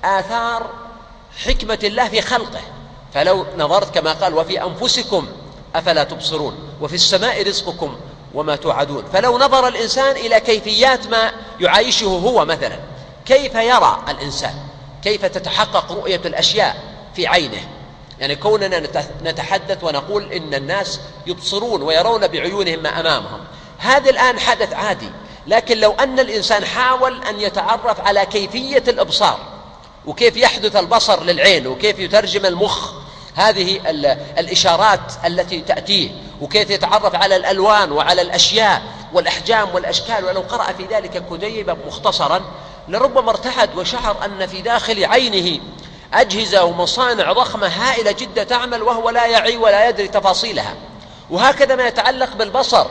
[0.04, 0.70] آثار
[1.46, 2.62] حكمة الله في خلقه.
[3.13, 5.28] فلو نظرت كما قال وفي أنفسكم
[5.75, 7.97] أفلا تبصرون؟ وفي السماء رزقكم
[8.34, 9.03] وما توعدون.
[9.13, 12.80] فلو نظر الإنسان إلى كيفيات ما يعايشه هو مثلا
[13.25, 14.53] كيف يرى الإنسان؟
[15.03, 16.84] كيف تتحقق رؤية الأشياء
[17.15, 17.67] في عينه؟
[18.19, 18.84] يعني كوننا
[19.23, 23.39] نتحدث ونقول إن الناس يبصرون ويرون بعيونهم ما أمامهم.
[23.77, 25.10] هذا الآن حدث عادي
[25.47, 29.39] لكن لو أن الإنسان حاول أن يتعرف على كيفية الإبصار
[30.06, 32.93] وكيف يحدث البصر للعين وكيف يترجم المخ
[33.38, 33.80] هذه
[34.39, 36.10] الإشارات التي تأتيه
[36.41, 38.82] وكيف يتعرف على الألوان وعلى الأشياء
[39.13, 40.26] والأحجام والأشكال.
[40.26, 42.41] ولو قرأ في ذلك كتيبا مختصرا
[42.88, 45.60] لربما ارتحد وشعر أن في داخل عينه
[46.13, 50.73] أجهزة ومصانع ضخمة هائلة جدا تعمل وهو لا يعي ولا يدري تفاصيلها.
[51.30, 52.88] وهكذا ما يتعلق بالبصر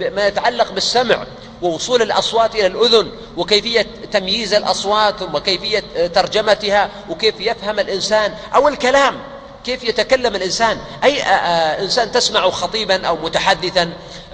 [0.00, 1.24] ما يتعلق بالسمع
[1.62, 9.20] ووصول الأصوات إلى الأذن وكيفية تمييز الأصوات وكيفية ترجمتها وكيف يفهم الإنسان أو الكلام.
[9.64, 11.22] كيف يتكلم الإنسان؟ أي
[11.82, 13.92] إنسان تسمع خطيبا أو متحدثا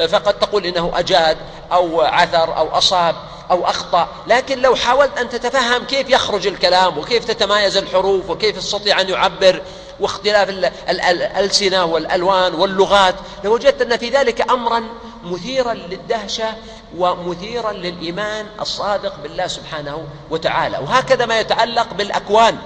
[0.09, 1.39] فقد تقول إنه أجاد
[1.73, 3.15] أو عثر أو أصاب
[3.51, 4.09] أو أخطأ.
[4.27, 9.63] لكن لو حاولت أن تتفهم كيف يخرج الكلام وكيف تتمايز الحروف وكيف يستطيع أن يعبر
[10.01, 10.49] واختلاف
[10.89, 14.83] الألسنة والألوان واللغات لوجدت أن في ذلك أمرا
[15.25, 16.55] مثيرا للدهشة
[16.99, 20.79] ومثيرا للإيمان الصادق بالله سبحانه وتعالى.
[20.79, 22.59] وهكذا ما يتعلق بالأكوان.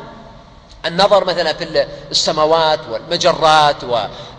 [0.87, 3.85] النظر مثلا في السماوات والمجرات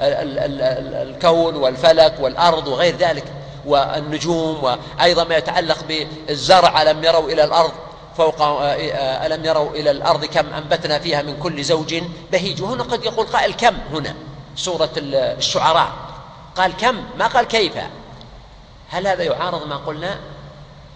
[0.02, 3.24] والكون والفلك والأرض وغير ذلك
[3.66, 6.82] والنجوم وأيضا ما يتعلق بالزرع.
[6.82, 7.72] ألم يروا إلى الأرض
[8.18, 8.42] فوق
[9.26, 11.96] ألم يروا إلى الأرض كم أنبتنا فيها من كل زوج
[12.32, 12.62] بهيج.
[12.62, 14.16] وهنا قد يقول قائل كم هنا؟
[14.56, 15.92] سورة الشعراء.
[16.56, 17.74] قال كم؟ ما قال كيف؟
[18.90, 20.20] هل هذا يعارض ما قلنا؟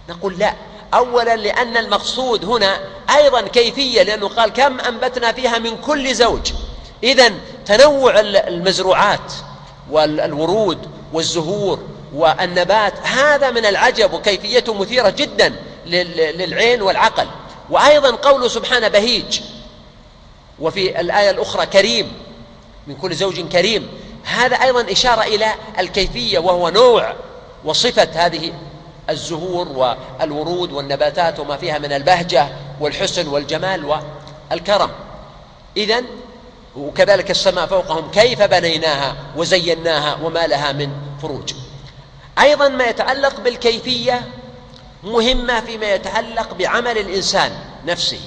[0.10, 0.54] نقول لا.
[0.94, 2.80] أولا لأن المقصود هنا
[3.16, 6.54] أيضا كيفية لأنه قال كم أنبتنا فيها من كل زوج.
[7.04, 7.32] إذا
[7.66, 9.34] تنوع المزروعات
[9.92, 11.80] والورود والزهور
[12.14, 17.28] والنبات هذا من العجب وكيفيته مثيرة جدا للعين والعقل.
[17.70, 19.42] وأيضا قوله سبحانه بهيج.
[20.60, 22.12] وفي الآية الأخرى كريم
[22.88, 23.90] من كل زوج كريم.
[24.24, 25.48] هذا أيضا إشارة إلى
[25.80, 27.14] الكيفية وهو نوع
[27.66, 28.54] وصفة هذه
[29.10, 34.00] الزهور والورود والنباتات وما فيها من البهجة والحسن والجمال
[34.52, 34.90] والكرم.
[35.78, 36.04] إذا
[36.76, 40.90] وكذلك السماء فوقهم كيف بنيناها وزيناها وما لها من
[41.22, 41.54] فروج.
[42.40, 44.22] أيضا ما يتعلق بالكيفية
[45.04, 47.52] مهمة فيما يتعلق بعمل الإنسان
[47.86, 48.20] نفسه.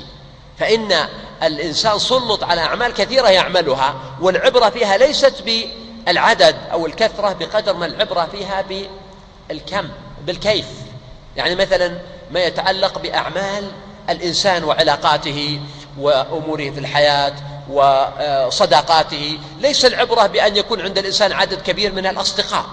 [0.58, 0.94] فإن
[1.42, 8.28] الإنسان سلط على أعمال كثيرة يعملها والعبرة فيها ليست بالعدد أو الكثرة بقدر ما العبرة
[8.32, 8.64] فيها
[9.48, 9.88] بالكم.
[10.26, 10.66] بالكيف.
[11.36, 11.98] يعني مثلا
[12.30, 13.70] ما يتعلق بأعمال
[14.10, 15.60] الإنسان وعلاقاته
[15.98, 17.32] وأموره في الحياة
[17.70, 22.64] وصداقاته ليس العبرة بأن يكون عند الإنسان عدد كبير من الأصدقاء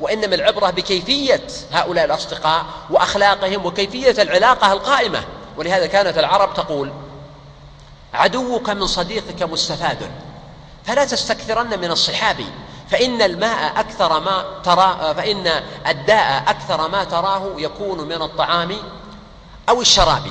[0.00, 5.24] وإنما العبرة بكيفية هؤلاء الأصدقاء وأخلاقهم وكيفية العلاقة القائمة.
[5.56, 6.92] ولهذا كانت العرب تقول
[8.14, 10.10] عدوك من صديقك مستفاد
[10.84, 12.36] فلا تستكثرن من الصحاب
[12.92, 15.46] فإن الماء أكثر ما ترى فإن
[15.86, 18.76] الداء أكثر ما تراه يكون من الطعام
[19.68, 20.22] أو الشراب.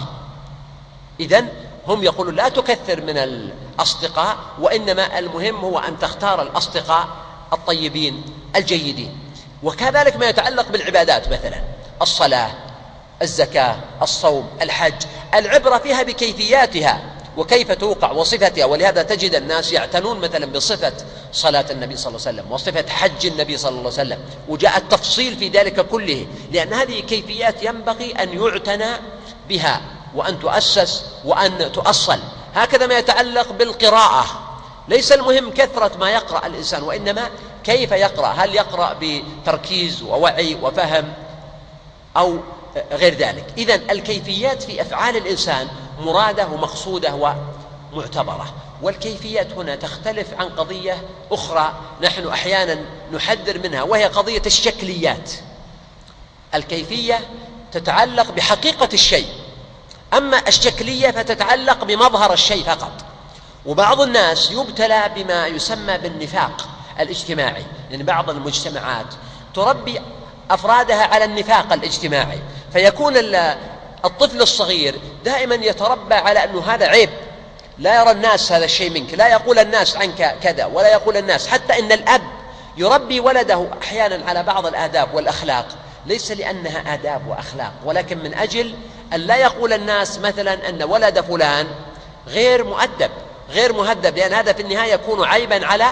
[1.19, 1.47] إذن
[1.87, 7.07] هم يقولون لا تكثر من الأصدقاء وإنما المهم هو أن تختار الأصدقاء
[7.53, 8.23] الطيبين
[8.55, 9.19] الجيدين.
[9.63, 11.61] وكذلك ما يتعلق بالعبادات مثلا
[12.01, 12.51] الصلاة
[13.21, 15.03] الزكاة الصوم الحج.
[15.33, 17.01] العبرة فيها بكيفياتها.
[17.37, 20.93] وكيف توقع وصفتها ولهذا تجد الناس يعتنون مثلا بصفة
[21.33, 25.35] صلاة النبي صلى الله عليه وسلم وصفة حج النبي صلى الله عليه وسلم وجاء التفصيل
[25.37, 28.91] في ذلك كله لأن هذه كيفيات ينبغي أن يعتنى
[29.49, 29.81] بها
[30.15, 32.19] وأن تؤسس وأن تؤصل.
[32.55, 34.25] هكذا ما يتعلق بالقراءة.
[34.87, 37.29] ليس المهم كثرة ما يقرأ الإنسان وإنما
[37.63, 41.13] كيف يقرأ؟ هل يقرأ بتركيز ووعي وفهم
[42.17, 42.37] أو
[42.91, 43.45] غير ذلك.
[43.57, 45.67] إذا الكيفيات في أفعال الإنسان
[45.99, 47.35] مرادة ومقصودة
[47.93, 48.53] ومعتبرة.
[48.81, 52.79] والكيفيات هنا تختلف عن قضية أخرى نحن أحيانا
[53.13, 55.31] نحذر منها وهي قضية الشكليات.
[56.55, 57.19] الكيفية
[57.71, 59.27] تتعلق بحقيقة الشيء
[60.13, 62.91] أما الشكلية فتتعلق بمظهر الشيء فقط.
[63.65, 67.65] وبعض الناس يبتلى بما يسمى بالنفاق الاجتماعي.
[67.91, 69.13] يعني بعض المجتمعات
[69.53, 70.01] تربي
[70.53, 72.39] أفرادها على النفاق الاجتماعي.
[72.73, 73.13] فيكون
[74.05, 77.09] الطفل الصغير دائما يتربى على أنه هذا عيب.
[77.77, 79.13] لا يرى الناس هذا الشيء منك.
[79.13, 81.47] لا يقول الناس عنك كذا ولا يقول الناس.
[81.47, 82.21] حتى إن الأب
[82.77, 85.65] يربي ولده أحيانا على بعض الآداب والأخلاق.
[86.05, 88.75] ليس لأنها آداب وأخلاق ولكن من أجل
[89.13, 91.67] أن لا يقول الناس مثلا أن ولد فلان
[92.27, 93.11] غير مؤدب
[93.49, 95.85] غير مهذب لأن هذا في النهاية يكون عيبا على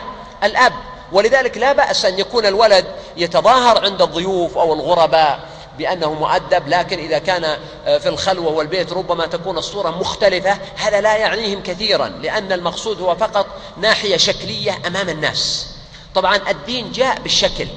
[0.43, 0.73] الأب.
[1.11, 2.85] ولذلك لا بأس أن يكون الولد
[3.17, 5.39] يتظاهر عند الضيوف أو الغرباء
[5.79, 11.17] بأنه مؤدب لكن إذا كان آه، في الخلوة والبيت ربما تكون الصورة مختلفة هذا لا
[11.17, 15.67] يعنيهم كثيرا لأن المقصود هو فقط ناحية شكلية أمام الناس.
[16.15, 17.67] طبعا الدين جاء بالشكل.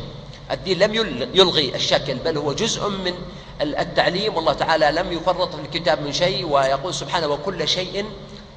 [0.51, 0.95] الدين لم
[1.35, 3.14] يلغي الشكل بل هو جزء من
[3.61, 4.37] التعليم.
[4.37, 8.05] والله تعالى لم يفرط في الكتاب من شيء ويقول سبحانه وكل شيء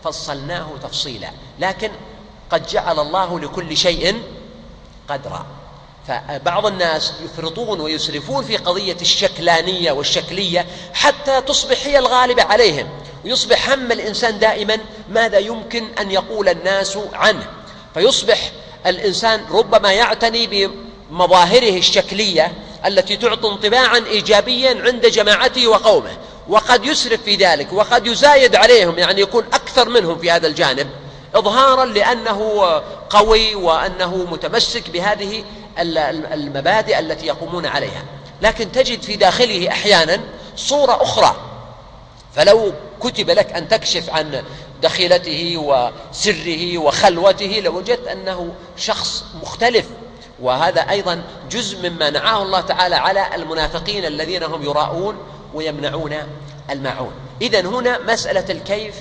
[0.04, 1.30] فصلناه تفصيلا.
[1.60, 1.92] لكن
[2.50, 4.22] قد جعل الله لكل شيء
[5.10, 5.46] قدرا.
[6.08, 12.88] فبعض الناس يفرطون ويسرفون في قضية الشكلانية والشكلية حتى تصبح هي الغالبة عليهم
[13.26, 14.78] ويصبح هم الإنسان دائما
[15.10, 17.48] ماذا يمكن أن يقول الناس عنه.
[17.94, 18.52] فيصبح
[18.86, 20.48] الإنسان ربما يعتني
[21.12, 22.54] بمظاهره الشكلية
[22.86, 29.22] التي تعطي انطباعا إيجابيا عند جماعته وقومه وقد يسرف في ذلك وقد يزايد عليهم يعني
[29.22, 30.90] يكون أكثر منهم في هذا الجانب.
[31.36, 32.64] إظهارا لأنه
[33.10, 35.44] قوي وأنه متمسك بهذه
[36.34, 38.04] المبادئ التي يقومون عليها.
[38.42, 40.20] لكن تجد في داخله أحيانا
[40.56, 41.36] صورة أخرى.
[42.36, 44.44] فلو كتب لك أن تكشف عن
[44.82, 49.86] دخيلته وسره وخلوته لوجدت أنه شخص مختلف.
[50.42, 55.18] وهذا أيضا جزء مما نعاه الله تعالى على المنافقين الذين هم يراءون
[55.54, 56.16] ويمنعون
[56.70, 57.12] الماعون.
[57.42, 58.96] إذا هنا مسألة الكيف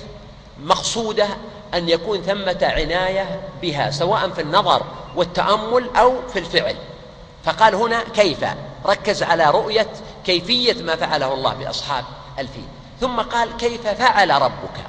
[0.63, 1.27] مقصودة
[1.75, 4.83] أن يكون ثمة عناية بها سواء في النظر
[5.17, 6.77] والتأمل أو في الفعل.
[7.45, 8.45] فقال هنا كيف؟
[8.87, 9.91] ركز على رؤية
[10.25, 12.05] كيفية ما فعله الله بأصحاب
[12.39, 12.69] الفيل.
[13.01, 14.85] ثم قال كيف فعل ربك؟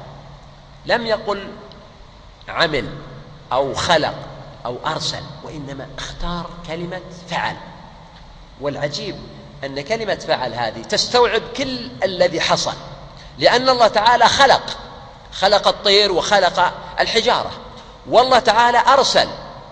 [0.86, 1.48] لم يقل
[2.48, 2.89] عمل
[3.52, 4.15] أو خلق
[4.65, 7.56] أو أرسل وإنما اختار كلمة فعل.
[8.62, 9.15] والعجيب
[9.63, 12.74] أن كلمة فعل هذه تستوعب كل الذي حصل
[13.39, 14.78] لأن الله تعالى خلق
[15.39, 17.52] خلق الطير وخلق الحجارة.
[18.10, 19.28] والله تعالى أرسل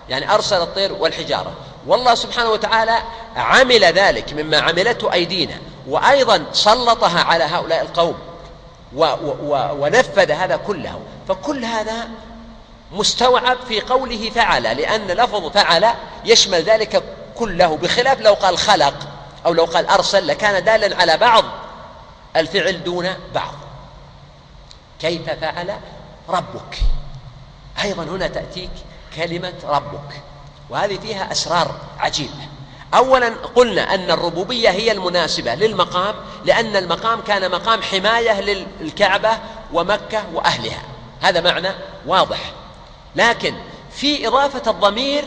[0.08, 1.52] يعني أرسل الطير والحجارة.
[1.86, 3.02] والله سبحانه وتعالى
[3.36, 8.18] عمل ذلك مما عملته أيدينا وأيضا سلطها على هؤلاء القوم
[8.96, 9.04] و
[9.42, 11.00] و ونفذ هذا كله.
[11.28, 12.08] فكل هذا
[12.92, 15.88] مستوعب في قوله فعل لأن لفظ فعل
[16.24, 17.02] يشمل ذلك
[17.38, 18.94] كله بخلاف لو قال خلق
[19.46, 21.44] أو لو قال أرسل لكان دالا على بعض
[22.36, 23.54] الفعل دون بعض.
[25.04, 25.74] كيف فعل
[26.28, 26.78] ربك.
[27.82, 28.70] أيضا هنا تأتيك
[29.16, 30.22] كلمة ربك
[30.70, 32.48] وهذه فيها أسرار عجيبة.
[32.94, 36.14] أولا قلنا أن الربوبية هي المناسبة للمقام
[36.44, 39.30] لأن المقام كان مقام حماية للكعبة
[39.72, 40.82] ومكة وأهلها.
[41.20, 41.68] هذا معنى
[42.06, 42.52] واضح.
[43.16, 43.54] لكن
[43.90, 45.24] في إضافة الضمير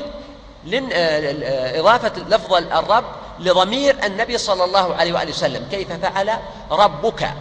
[1.79, 3.05] إضافة لفظ الرب
[3.39, 5.67] لضمير النبي صلى الله عليه وآله وسلم.
[5.71, 6.33] كيف فعل
[6.71, 7.33] ربك؟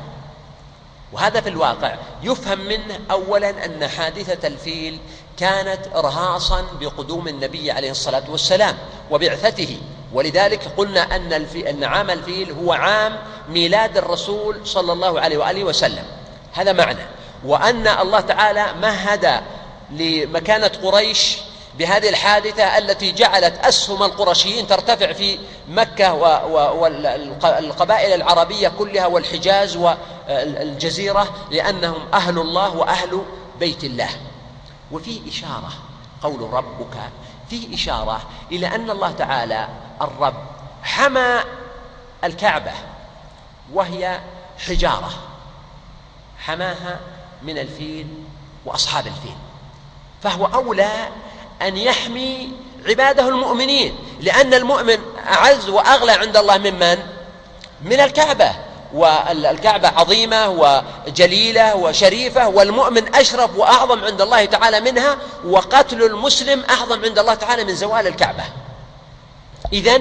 [1.17, 4.99] وهذا في الواقع يفهم منه أولا أن حادثة الفيل
[5.39, 8.77] كانت إرهاصا بقدوم النبي عليه الصلاة والسلام
[9.11, 9.79] وبعثته.
[10.13, 11.71] ولذلك قلنا الفي...
[11.71, 16.05] أن عام الفيل هو عام ميلاد الرسول صلى الله عليه وآله وسلم.
[16.53, 17.07] هذا معنى.
[17.45, 19.41] وأن الله تعالى مهد
[19.91, 21.39] لمكانة قريش
[21.79, 26.15] بهذه الحادثة التي جعلت أسهم القرشيين ترتفع في مكة
[27.43, 33.23] والقبائل العربية كلها والحجاز والجزيرة لأنهم أهل الله وأهل
[33.61, 34.09] بيت الله.
[34.93, 35.73] وفي إشارة
[36.23, 36.97] قول ربك
[37.51, 38.23] فيه إشارة
[38.53, 39.69] إلى أن الله تعالى
[40.01, 40.45] الرب
[40.83, 41.41] حمى
[42.25, 42.73] الكعبة
[43.73, 44.21] وهي
[44.67, 45.11] حجارة.
[46.39, 47.01] حماها
[47.43, 48.07] من الفيل
[48.65, 49.37] وأصحاب الفيل.
[50.23, 51.09] فهو أولى
[51.63, 52.53] أن يحمي
[52.87, 54.99] عباده المؤمنين لأن المؤمن
[55.29, 56.99] أعز وأغلى عند الله ممن؟
[57.83, 58.53] من الكعبة
[58.95, 67.19] والكعبة عظيمة وجليلة وشريفة والمؤمن أشرف وأعظم عند الله تعالى منها وقتل المسلم أعظم عند
[67.19, 68.45] الله تعالى من زوال الكعبة.
[69.73, 70.01] إذا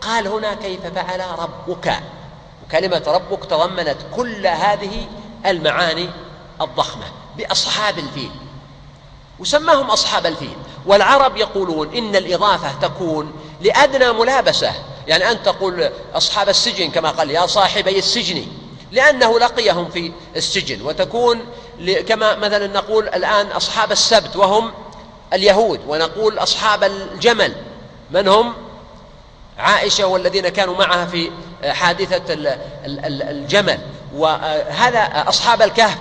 [0.00, 2.00] قال هنا كيف فعل ربك؟
[2.66, 5.06] وكلمة ربك تضمنت كل هذه
[5.46, 6.08] المعاني
[6.60, 7.04] الضخمة
[7.36, 8.30] بأصحاب الفيل.
[9.38, 10.56] وسماهم أصحاب الفيل.
[10.86, 14.72] والعرب يقولون إن الإضافة تكون لأدنى ملابسة.
[15.06, 18.46] يعني أن تقول أصحاب السجن كما قال يا صاحبي السجن.
[18.92, 20.82] لأنه لقيهم في السجن.
[20.82, 21.40] وتكون
[22.08, 24.72] كما مثلا نقول الآن أصحاب السبت وهم
[25.32, 25.80] اليهود.
[25.88, 27.54] ونقول أصحاب الجمل.
[28.10, 28.54] من هم؟
[29.58, 31.30] عائشة والذين كانوا معها في
[31.64, 32.34] حادثة
[33.30, 33.78] الجمل.
[34.14, 35.98] وهذا أصحاب الكهف.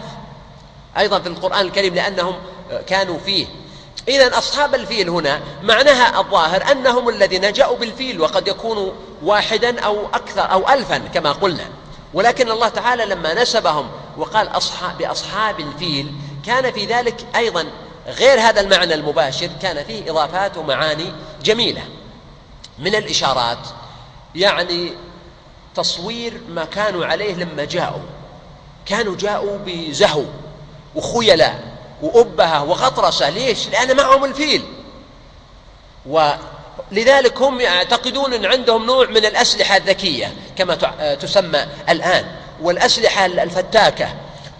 [0.97, 2.35] أيضا في القرآن الكريم لأنهم
[2.87, 3.47] كانوا فيه.
[4.07, 10.51] إذا أصحاب الفيل هنا معناها الظاهر أنهم الذين جاءوا بالفيل وقد يكون واحدا أو أكثر
[10.51, 11.65] أو ألفا كما قلنا.
[12.13, 16.13] ولكن الله تعالى لما نسبهم وقال أصحاب بأصحاب الفيل
[16.45, 17.65] كان في ذلك أيضا
[18.07, 21.13] غير هذا المعنى المباشر كان فيه إضافات ومعاني
[21.43, 21.81] جميلة.
[22.79, 23.67] من الإشارات
[24.35, 24.93] يعني
[25.75, 28.03] تصوير ما كانوا عليه لما جاءوا.
[28.85, 30.23] كانوا جاءوا بزهو
[30.95, 31.74] وخيلاء.
[32.05, 34.63] وأبهة وغطرسة ليش؟ لأن معهم الفيل.
[36.05, 40.75] ولذلك هم يعتقدون أن عندهم نوع من الأسلحة الذكية كما
[41.15, 42.25] تسمى الآن.
[42.61, 44.07] والأسلحة الفتاكة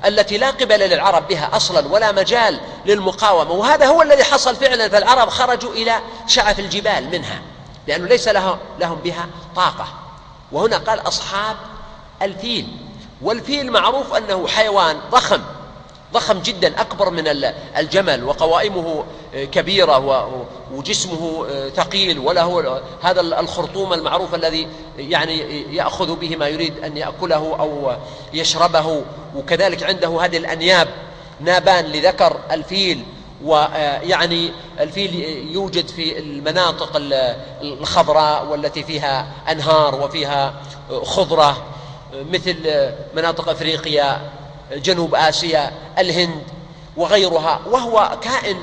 [0.05, 3.51] التي لا قبل للعرب بها أصلا ولا مجال للمقاومة.
[3.51, 4.89] وهذا هو الذي حصل فعلا.
[4.89, 7.41] فالعرب خرجوا إلى شعف الجبال منها
[7.87, 8.27] لأنه ليس
[8.79, 9.87] لهم بها طاقة.
[10.51, 11.55] وهنا قال أصحاب
[12.21, 12.67] الفيل.
[13.21, 15.41] والفيل معروف أنه حيوان ضخم.
[16.15, 17.27] ضخم جدا أكبر من
[17.77, 19.03] الجمل وقوائمه
[19.33, 20.25] كبيرة
[20.73, 21.45] وجسمه
[21.75, 27.91] ثقيل وله هذا الخرطوم المعروف الذي يعني يأخذ به ما يريد أن يأكله أو
[28.33, 29.03] يشربه
[29.35, 30.87] وكذلك عنده هذه الأنياب
[31.39, 33.03] نابان لذكر الفيل
[33.43, 35.15] ويعني الفيل
[35.51, 36.91] يوجد في المناطق
[37.61, 40.53] الخضراء والتي فيها أنهار وفيها
[41.03, 41.63] خضرة
[42.31, 42.55] مثل
[43.15, 44.21] مناطق أفريقيا
[44.71, 46.43] جنوب آسيا الهند
[46.97, 48.57] وغيرها وهو كائن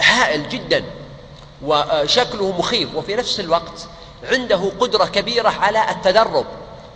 [0.00, 0.84] هائل جدا
[1.64, 3.86] وشكله مخيف وفي نفس الوقت
[4.32, 6.46] عنده قدرة كبيرة على التدرب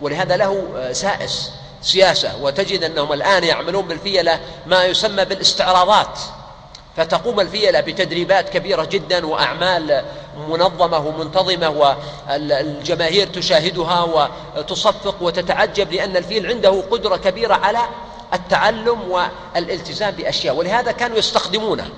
[0.02, 1.50] ولهذا له سائس
[1.82, 6.18] سياسة وتجد أنهم الآن يعملون بالفيلة ما يسمى بالاستعراضات
[6.96, 10.04] فتقوم الفيلة بتدريبات كبيرة جدا وأعمال
[10.48, 11.68] منظمة ومنتظمة
[12.28, 17.78] والجماهير تشاهدها وتصفق وتتعجب لأن الفيل عنده قدرة كبيرة على
[18.34, 21.88] التعلم والالتزام بأشياء ولهذا كانوا يستخدمونه.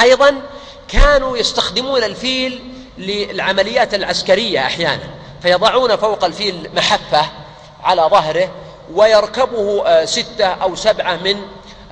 [0.00, 0.40] أيضا
[0.88, 2.62] كانوا يستخدمون الفيل
[2.98, 7.26] للعمليات العسكرية أحيانا فيضعون فوق الفيل محفة
[7.82, 8.50] على ظهره
[8.94, 11.36] ويركبه آه، ستة أو سبعة من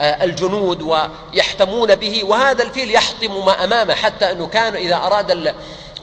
[0.01, 5.55] آه، الجنود ويحتمون به وهذا الفيل يحطم ما أمامه حتى أنه كان إذا أراد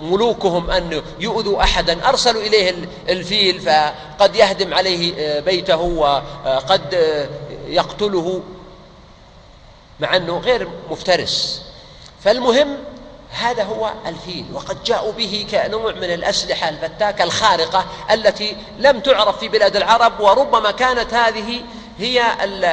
[0.01, 2.75] ملوكهم أن يؤذوا أحدا أرسلوا إليه
[3.09, 6.95] الفيل فقد يهدم عليه آه، بيته وقد
[7.67, 8.41] يقتله
[9.99, 11.61] مع أنه غير مفترس.
[12.23, 12.77] فالمهم
[13.29, 19.47] هذا هو الفيل وقد جاءوا به كنوع من الأسلحة الفتاكة الخارقة التي لم تعرف في
[19.47, 21.61] بلاد العرب وربما كانت هذه
[21.99, 22.23] هي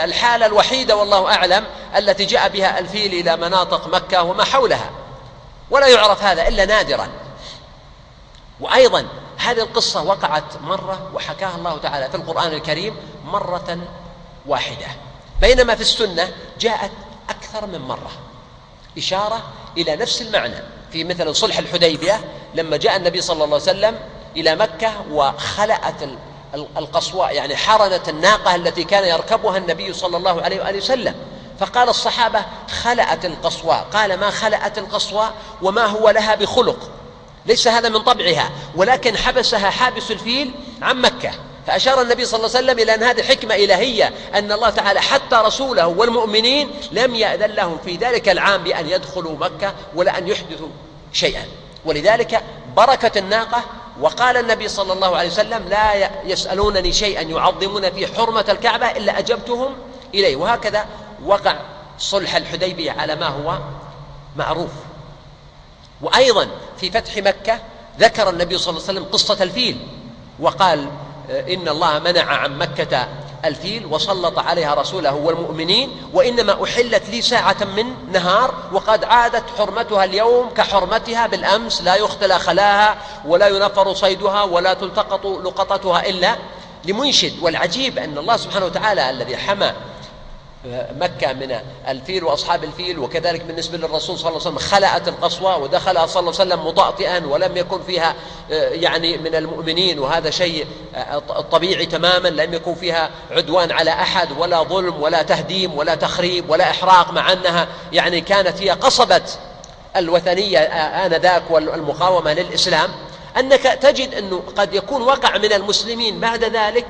[0.04, 1.64] الحالة الوحيدة والله أعلم
[1.96, 4.90] التي جاء بها الفيل إلى مناطق مكة وما حولها.
[5.70, 7.08] ولا يعرف هذا إلا نادرا.
[8.60, 13.78] وأيضا هذه القصة وقعت مرة وحكاها الله تعالى في القرآن الكريم مرة
[14.46, 14.86] واحدة.
[15.40, 16.28] بينما في السنة
[16.60, 16.90] جاءت
[17.30, 18.10] أكثر من مرة.
[18.98, 19.42] إشارة
[19.78, 20.56] إلى نفس المعنى.
[20.92, 22.20] في مثل صلح الحديبية
[22.54, 23.98] لما جاء النبي صلى الله عليه وسلم
[24.36, 26.02] إلى مكة وخلأت
[26.54, 31.14] القصواء يعني حرنت الناقة التي كان يركبها النبي صلى الله عليه وآله وسلم.
[31.58, 32.44] فقال الصحابة
[32.82, 33.86] خلأت القصواء.
[33.92, 36.90] قال ما خلأت القصواء وما هو لها بخلق.
[37.46, 40.50] ليس هذا من طبعها ولكن حبسها حابس الفيل
[40.82, 41.30] عن مكة.
[41.66, 45.36] فأشار النبي صلى الله عليه وسلم إلى أن هذه حكمة إلهية أن الله تعالى حتى
[45.36, 50.68] رسوله والمؤمنين لم يأذن لهم في ذلك العام بأن يدخلوا مكة ولا أن يحدثوا
[51.12, 51.44] شيئا.
[51.84, 52.42] ولذلك
[52.76, 53.62] بركة الناقة
[54.00, 59.74] وقال النبي صلى الله عليه وسلم لا يسألونني شيئا يعظمون في حرمة الكعبة إلا أجبتهم
[60.14, 60.36] إليه.
[60.36, 60.86] وهكذا
[61.24, 61.56] وقع
[61.98, 63.58] صلح الحديبية على ما هو
[64.36, 64.70] معروف.
[66.02, 66.48] وأيضا
[66.80, 67.58] في فتح مكة
[68.00, 69.86] ذكر النبي صلى الله عليه وسلم قصة الفيل
[70.40, 70.88] وقال
[71.28, 73.08] إن الله منع عن مكة
[73.44, 80.50] الفيل وسلط عليها رسوله والمؤمنين وإنما أحلت لي ساعة من نهار وقد عادت حرمتها اليوم
[80.56, 86.36] كحرمتها بالأمس لا يختلى خلاها ولا ينفر صيدها ولا تلتقط لقطتها إلا
[86.84, 87.32] لمنشد.
[87.42, 89.72] والعجيب أن الله سبحانه وتعالى الذي حمى
[91.00, 96.06] مكة من الفيل وأصحاب الفيل وكذلك بالنسبة للرسول صلى الله عليه وسلم خلأت القصوى ودخلها
[96.06, 98.14] صلى الله عليه وسلم مطأطئا ولم يكن فيها
[98.52, 101.18] آه، يعني من المؤمنين وهذا شيء آه،
[101.52, 106.70] طبيعي تماما لم يكن فيها عدوان على أحد ولا ظلم ولا تهديم ولا تخريب ولا
[106.70, 109.22] إحراق مع أنها يعني كانت هي قصبة
[109.96, 112.90] الوثنية آه، آنذاك والمقاومة للإسلام.
[113.38, 116.86] أنك تجد أنه قد يكون وقع من المسلمين بعد ذلك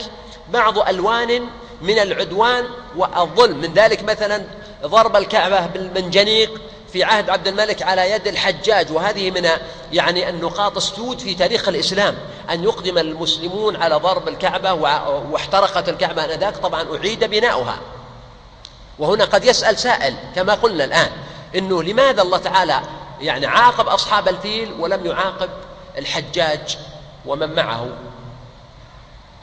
[0.48, 1.46] بعض ألوان
[1.82, 2.64] من العدوان
[2.96, 3.58] والظلم.
[3.58, 4.44] من ذلك مثلا
[4.82, 6.60] ضرب الكعبة بالمنجنيق
[6.92, 8.92] في عهد عبد الملك على يد الحجاج.
[8.92, 9.48] وهذه من
[9.92, 12.18] يعني النقاط السود في تاريخ الإسلام
[12.50, 14.72] أن يقدم المسلمون على ضرب الكعبة
[15.30, 16.56] واحترقت الكعبة آنذاك.
[16.56, 17.78] طبعا أعيد بناؤها.
[18.98, 21.10] وهنا قد يسأل سائل كما قلنا الآن
[21.56, 22.80] أنه لماذا الله تعالى
[23.20, 25.50] يعني عاقب أصحاب الفيل ولم يعاقب
[25.98, 26.78] الحجاج
[27.26, 27.88] ومن معه؟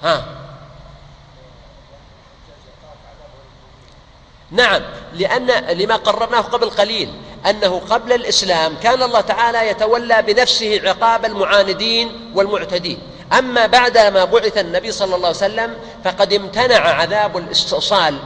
[0.04, 0.26] ها؟
[4.52, 4.82] نعم
[5.14, 7.10] لأن لما قررناه قبل قليل
[7.50, 13.00] أنه قبل الإسلام كان الله تعالى يتولى بنفسه عقاب المعاندين والمعتدين.
[13.40, 15.74] أما بعدما بعث النبي صلى الله عليه وسلم
[16.04, 18.18] فقد امتنع عذاب الاستئصال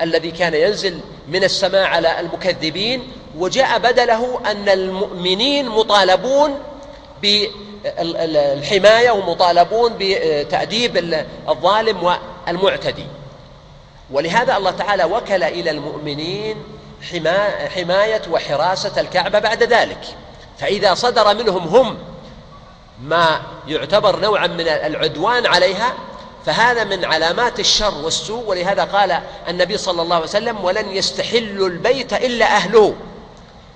[0.00, 6.58] الذي كان ينزل من السماء على المكذبين وجاء بدله أن المؤمنين مطالبون
[7.22, 12.02] بالحماية ومطالبون بتأديب الظالم
[12.46, 13.06] والمعتدي.
[14.12, 16.56] ولهذا الله تعالى وكل إلى المؤمنين
[17.74, 20.04] حماية وحراسة الكعبة بعد ذلك.
[20.58, 21.98] فإذا صدر منهم هم
[23.02, 25.92] ما يعتبر نوعا من العدوان عليها
[26.46, 28.44] فهذا من علامات الشر والسوء.
[28.46, 32.94] ولهذا قال النبي صلى الله عليه وسلم ولن يستحلوا البيت إلا أهله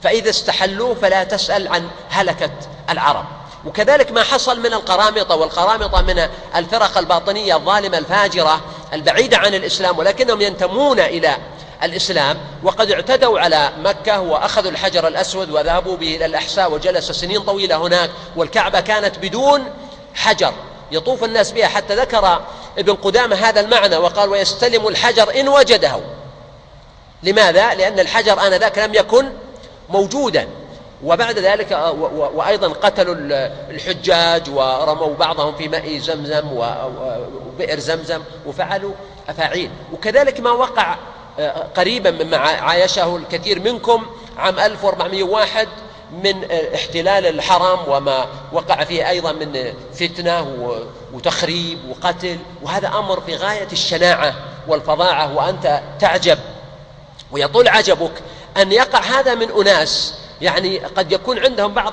[0.02, 2.50] فإذا استحلوه فلا تسأل عن هلكة
[2.90, 3.24] العرب.
[3.66, 8.60] وكذلك ما حصل من القرامطة والقرامطة من الفرق الباطنية الظالمة الفاجرة
[8.92, 11.36] البعيدة عن الإسلام ولكنهم ينتمون إلى
[11.82, 17.76] الإسلام وقد اعتدوا على مكة وأخذوا الحجر الأسود وذهبوا به إلى الأحساء وجلس سنين طويلة
[17.76, 19.64] هناك والكعبة كانت بدون
[20.14, 20.52] حجر
[20.92, 22.40] يطوف الناس بها حتى ذكر
[22.78, 26.00] ابن قدامة هذا المعنى وقال ويستلم الحجر إن وجده
[27.22, 29.32] لماذا؟ لأن الحجر آنذاك لم يكن
[29.88, 30.48] موجودا
[31.04, 31.90] وبعد ذلك آه،
[32.34, 33.14] وأيضا قتلوا
[33.70, 38.92] الحجاج ورموا بعضهم في ماء زمزم وبئر زمزم وفعلوا
[39.28, 39.70] أفاعيل.
[39.92, 40.96] وكذلك ما وقع
[41.38, 44.06] آه، قريبا مما عايشه الكثير منكم
[44.38, 45.68] عام 1401
[46.24, 50.46] من آه، احتلال الحرم وما وقع فيه أيضا من فتنة
[51.12, 52.38] وتخريب وقتل.
[52.62, 54.34] وهذا أمر في غاية الشناعة
[54.68, 56.38] والفظاعة وأنت تعجب
[57.32, 58.12] ويطول عجبك
[58.56, 61.92] أن يقع هذا من أناس يعني قد يكون عندهم بعض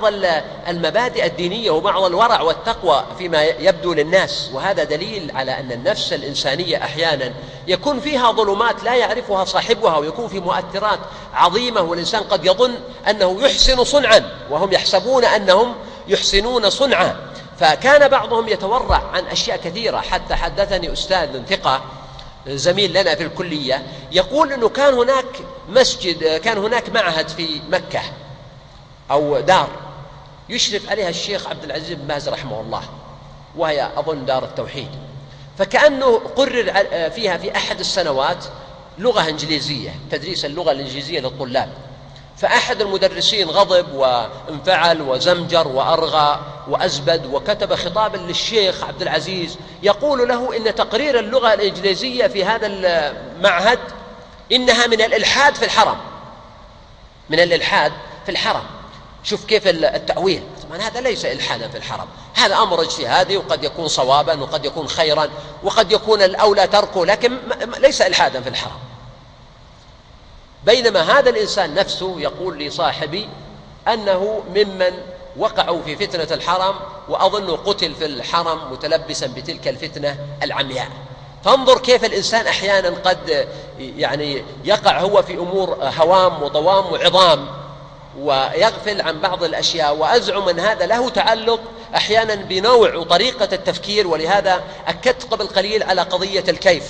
[0.68, 4.50] المبادئ الدينية وبعض الورع والتقوى فيما يبدو للناس.
[4.52, 7.32] وهذا دليل على أن النفس الإنسانية أحيانا
[7.66, 10.98] يكون فيها ظلمات لا يعرفها صاحبها ويكون في مؤثرات
[11.34, 12.74] عظيمة والإنسان قد يظن
[13.10, 15.74] أنه يحسن صنعا وهم يحسبون أنهم
[16.08, 17.16] يحسنون صنعا.
[17.60, 20.00] فكان بعضهم يتورع عن أشياء كثيرة.
[20.00, 21.82] حتى حدثني أستاذ ثقة
[22.46, 23.82] زميل لنا في الكلية
[24.12, 25.26] يقول أنه كان هناك
[25.68, 28.00] مسجد كان هناك معهد في مكة.
[29.10, 29.68] أو دار
[30.48, 32.82] يشرف عليها الشيخ عبد العزيز بن باز رحمه الله
[33.56, 34.88] وهي أظن دار التوحيد.
[35.58, 36.72] فكأنه قرر
[37.10, 38.44] فيها في أحد السنوات
[38.98, 41.68] لغة إنجليزية تدريس اللغة الإنجليزية للطلاب.
[42.36, 50.74] فأحد المدرسين غضب وانفعل وزمجر وأرغى وأزبد وكتب خطابا للشيخ عبد العزيز يقول له إن
[50.74, 53.78] تقرير اللغة الإنجليزية في هذا المعهد
[54.52, 55.96] إنها من الإلحاد في الحرم.
[57.30, 57.92] من الإلحاد
[58.24, 58.64] في الحرم.
[59.24, 60.42] شوف كيف التأويل.
[60.68, 62.06] طبعا هذا ليس إلحادا في الحرم.
[62.34, 65.28] هذا أمر اجتهادي وقد يكون صوابا وقد يكون خيرا
[65.62, 67.38] وقد يكون الأولى تركه لكن
[67.78, 68.78] ليس إلحادا في الحرم.
[70.64, 73.28] بينما هذا الإنسان نفسه يقول لصاحبي
[73.88, 74.92] أنه ممن
[75.36, 76.74] وقعوا في فتنة الحرم
[77.08, 80.88] وأظن قتل في الحرم متلبسا بتلك الفتنة العمياء.
[81.44, 83.48] فانظر كيف الإنسان أحيانا قد
[83.78, 87.63] يعني يقع هو في أمور هوام وضوام وعظام.
[88.20, 91.60] ويغفل عن بعض الأشياء وأزعم أن هذا له تعلق
[91.96, 96.84] أحيانا بنوع وطريقة التفكير ولهذا أكدت قبل قليل على قضية الكيف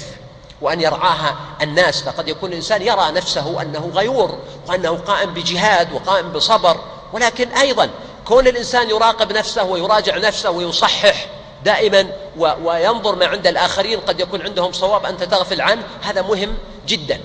[0.60, 2.02] وأن يرعاها الناس.
[2.02, 6.76] فقد يكون الإنسان يرى نفسه أنه غيور وأنه قائم بجهاد وقائم بصبر.
[7.12, 7.90] ولكن أيضا
[8.24, 11.26] كون الإنسان يراقب نفسه ويراجع نفسه ويصحح
[11.64, 12.06] دائما
[12.36, 15.82] وينظر ما عند الآخرين قد يكون عندهم صواب أنت تغفل عنه.
[16.02, 16.54] هذا مهم
[16.86, 17.20] جدا.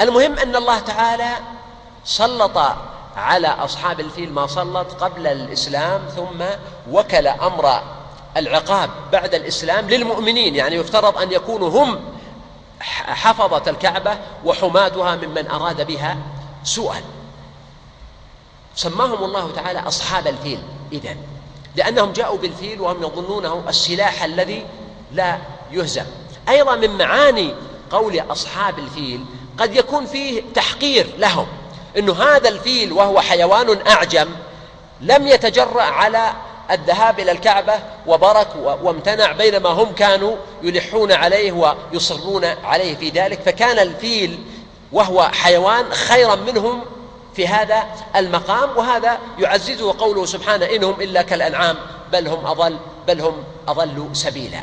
[0.00, 1.30] المهم أن الله تعالى
[2.04, 2.58] سلط
[3.16, 6.44] على أصحاب الفيل ما سلط قبل الإسلام ثم
[6.90, 7.82] وكل أمر
[8.36, 10.54] العقاب بعد الإسلام للمؤمنين.
[10.54, 12.00] يعني يفترض أن يكونوا هم
[12.80, 16.16] حفظة الكعبة وحماتها ممن أراد بها
[16.64, 17.02] سوءا.
[18.74, 20.62] سماهم الله تعالى أصحاب الفيل.
[20.92, 21.16] إذن
[21.76, 24.66] لأنهم جاءوا بالفيل وهم يظنونه السلاح الذي
[25.12, 25.38] لا
[25.72, 26.04] يهزم
[26.48, 27.54] أيضا من معاني
[27.90, 29.24] قول أصحاب الفيل
[29.58, 31.46] قد يكون فيه تحقير لهم.
[31.98, 34.28] أن هذا الفيل وهو حيوان أعجم
[35.00, 36.32] لم يتجرأ على
[36.70, 37.74] الذهاب إلى الكعبة
[38.06, 38.48] وبرك
[38.82, 41.52] وامتنع بينما هم كانوا يلحون عليه
[41.92, 43.40] ويصرون عليه في ذلك.
[43.40, 44.38] فكان الفيل
[44.92, 46.82] وهو حيوان خيرا منهم
[47.36, 47.84] في هذا
[48.16, 51.76] المقام وهذا يعززه قوله سبحانه إنهم إلا كالأنعام
[52.12, 52.76] بل هم أضل
[53.08, 54.62] بل هم أضل سبيلا.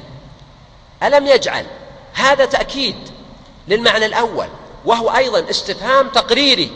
[1.04, 1.66] ألم يجعل
[2.14, 2.96] هذا تأكيد
[3.68, 4.48] للمعنى الأول
[4.86, 6.72] وهو أيضا استفهام تقريري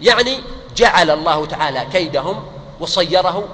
[0.00, 0.40] يعني
[0.76, 2.44] جعل الله تعالى كيدهم
[2.80, 3.48] وصيره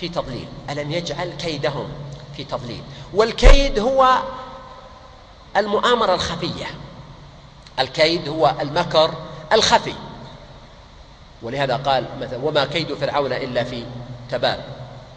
[0.00, 0.48] في تضليل.
[0.70, 1.88] ألم يجعل كيدهم
[2.36, 2.82] في تضليل؟
[3.14, 4.18] والكيد هو
[5.56, 6.66] المؤامرة الخفية.
[7.78, 9.14] الكيد هو المكر
[9.52, 9.94] الخفي.
[11.42, 13.84] ولهذا قال مثلا وما كيد فرعون إلا في
[14.30, 14.64] تباب.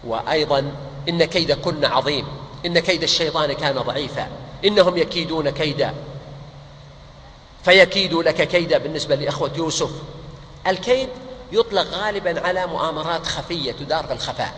[0.04, 0.72] وأيضا
[1.10, 2.26] إن كيد كن عظيم.
[2.66, 4.28] إن كيد الشيطان كان ضعيفا.
[4.66, 5.94] إنهم يكيدون كيدا.
[7.64, 9.92] فيكيد لك كيدا بالنسبة لإخوة يوسف.
[10.68, 11.10] الكيد
[11.52, 14.54] يطلق غالبا على مؤامرات خفية تدار في الخفاء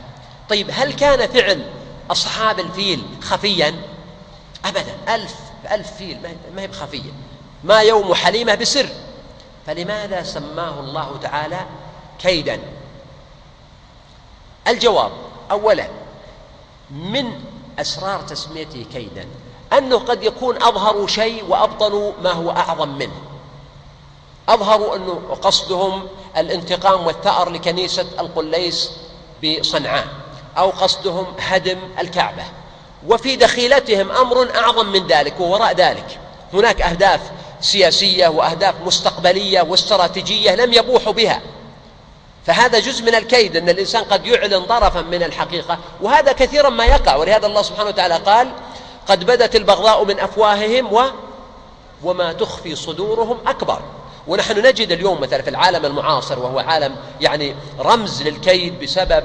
[0.50, 1.70] طيب هل كان فعل
[2.12, 3.76] أصحاب الفيل خفيا؟
[4.66, 5.16] أبدا.
[5.16, 5.36] ألف
[5.72, 6.18] ألف فيل
[6.56, 7.12] ما هي بخفية.
[7.64, 8.90] ما يوم حليمة بسر.
[9.66, 11.60] فلماذا سماه الله تعالى
[12.20, 12.60] كيدا؟
[14.68, 15.12] الجواب.
[15.52, 15.88] أولا
[16.92, 17.44] من
[17.80, 19.28] أسرار تسميته كيدا.
[19.78, 23.22] أنه قد يكون أظهروا شيء وأبطنوا ما هو أعظم منه.
[24.50, 28.92] أظهروا أنه قصدهم الانتقام والثأر لكنيسة القليس
[29.44, 30.08] بصنعاء
[30.58, 32.44] أو قصدهم هدم الكعبة.
[33.08, 36.20] وفي دخيلتهم أمر أعظم من ذلك ووراء ذلك.
[36.54, 37.22] هناك أهداف
[37.62, 41.42] سياسية وأهداف مستقبلية واستراتيجية لم يبوحوا بها.
[42.46, 47.16] فهذا جزء من الكيد أن الإنسان قد يعلن طرفا من الحقيقة وهذا كثيرا ما يقع.
[47.16, 48.50] ولهذا الله سبحانه وتعالى قال
[49.08, 51.04] قد بدت البغضاء من أفواههم و
[52.04, 53.82] وما تخفي صدورهم أكبر.
[54.28, 59.24] ونحن نجد اليوم مثلا في العالم المعاصر وهو عالم يعني رمز للكيد بسبب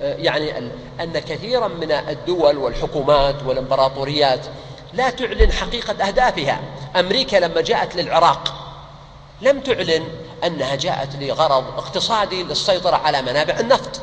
[0.00, 0.58] يعني
[1.00, 4.40] أن كثيرا من الدول والحكومات والإمبراطوريات
[4.92, 6.60] لا تعلن حقيقة أهدافها.
[6.96, 8.54] أمريكا لما جاءت للعراق
[9.40, 10.04] لم تعلن
[10.44, 14.00] أنها جاءت لغرض اقتصادي للسيطرة على منابع النفط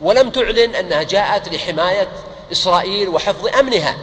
[0.00, 2.08] ولم تعلن أنها جاءت لحماية
[2.52, 3.96] إسرائيل وحفظ أمنها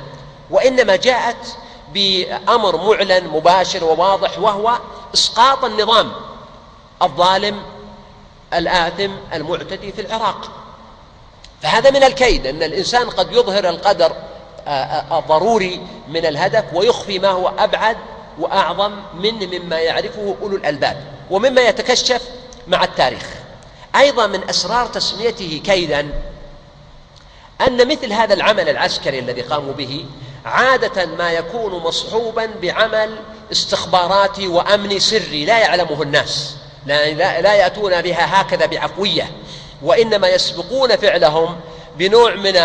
[0.50, 1.58] وإنما جاءت
[1.94, 4.78] بأمر معلن مباشر وواضح وهو
[5.16, 6.12] إسقاط النظام
[7.02, 7.62] الظالم
[8.54, 10.52] الآثم المعتدي في العراق.
[11.62, 14.12] فهذا من الكيد أن الإنسان قد يظهر القدر
[15.12, 17.98] الضروري من الهدف ويخفي ما هو أبعد
[18.40, 22.22] وأعظم من مما يعرفه أولو الألباب ومما يتكشف
[22.68, 23.26] مع التاريخ.
[23.96, 26.22] أيضا من أسرار تسميته كيدا
[27.68, 30.06] أن مثل هذا العمل العسكري الذي قاموا به
[30.46, 33.16] عادة ما يكون مصحوبا بعمل
[33.52, 39.32] استخباراتي وأمني سري لا يعلمه الناس لا, لا, لا يأتون بها هكذا بعفوية.
[39.82, 41.60] وإنما يسبقون فعلهم
[41.98, 42.58] بنوع من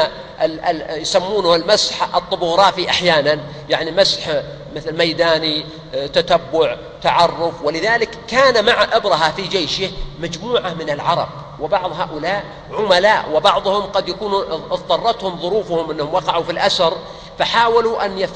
[0.43, 4.29] ال ال يسمونه المسح الطبوغرافي أحيانا يعني مسح
[4.77, 7.63] مثل ميداني تتبع تعرف.
[7.63, 9.91] ولذلك كان مع أبرهة في جيشه
[10.21, 11.29] مجموعة من العرب
[11.61, 14.35] وبعض هؤلاء عملاء وبعضهم قد يكون
[14.71, 16.97] اضطرتهم ظروفهم أنهم وقعوا في الأسر
[17.39, 18.29] فحاولوا أن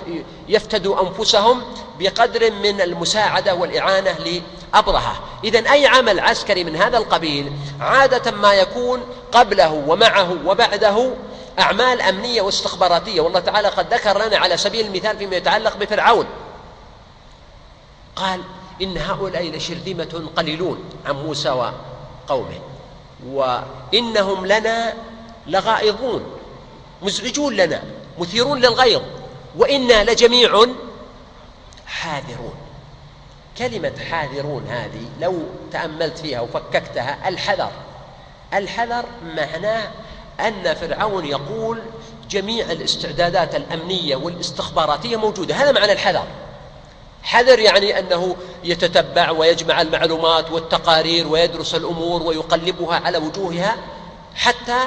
[0.48, 1.62] يفتدوا أنفسهم
[1.98, 4.16] بقدر من المساعدة والإعانة
[4.72, 5.16] لأبرهة.
[5.44, 9.00] إذا أي عمل عسكري من هذا القبيل عادة ما يكون
[9.32, 11.10] قبله ومعه وبعده
[11.58, 13.20] أعمال أمنية واستخباراتية.
[13.20, 16.26] والله تعالى قد ذكر لنا على سبيل المثال فيما يتعلق بفرعون.
[18.16, 18.40] قال
[18.82, 22.60] إن هؤلاء لشرذمة قليلون عن موسى وقومه
[23.26, 24.94] وإنهم لنا
[25.46, 26.38] لغائظون
[27.02, 27.82] مزعجون لنا
[28.18, 29.02] مثيرون للغيظ
[29.56, 30.66] وإنا لجميع
[31.86, 32.54] حاذرون.
[33.58, 35.42] كلمة حاذرون هذه لو
[35.72, 37.70] تأملت فيها وفككتها الحذر.
[38.54, 39.90] الحذر معناه
[40.40, 41.82] أن فرعون يقول
[42.30, 45.54] جميع الاستعدادات الأمنية والاستخباراتية موجودة.
[45.54, 46.24] هذا معنى الحذر.
[47.22, 53.76] حذر يعني أنه يتتبع ويجمع المعلومات والتقارير ويدرس الأمور ويقلبها على وجوهها
[54.34, 54.78] حتى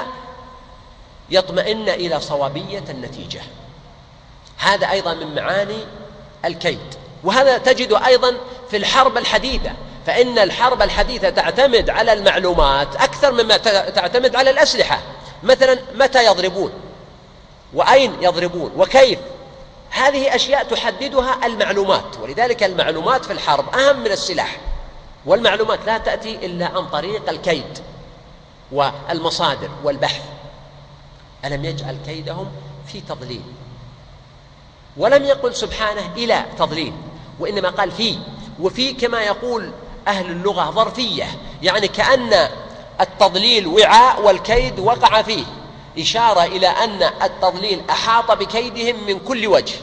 [1.30, 3.40] يطمئن إلى صوابية النتيجة.
[4.58, 5.84] هذا أيضا من معاني
[6.44, 6.94] الكيد.
[7.24, 8.34] وهذا تجد أيضا
[8.70, 9.72] في الحرب الحديثة
[10.06, 13.56] فإن الحرب الحديثة تعتمد على المعلومات أكثر مما
[13.90, 15.00] تعتمد على الأسلحة.
[15.42, 16.72] مثلا متى يضربون؟
[17.74, 19.18] وأين يضربون؟ وكيف؟
[19.90, 24.56] هذه أشياء تحددها المعلومات ولذلك المعلومات في الحرب أهم من السلاح.
[25.26, 27.78] والمعلومات لا تأتي إلا عن طريق الكيد
[28.72, 30.22] والمصادر والبحث.
[31.44, 32.50] ألم يجعل كيدهم
[32.86, 33.42] في تضليل؟
[34.96, 36.92] ولم يقل سبحانه إلى تضليل
[37.40, 38.18] وإنما قال في.
[38.60, 39.72] وفي كما يقول
[40.08, 41.26] أهل اللغة ظرفية
[41.62, 42.48] يعني كأن
[43.00, 45.44] التضليل وعاء والكيد وقع فيه.
[45.98, 49.74] إشارة إلى أن التضليل أحاط بكيدهم من كل وجه.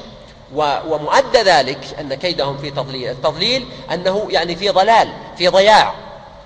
[0.56, 3.12] ومؤدى ذلك أن كيدهم في تضليل.
[3.12, 5.94] التضليل أنه يعني في ضلال في ضياع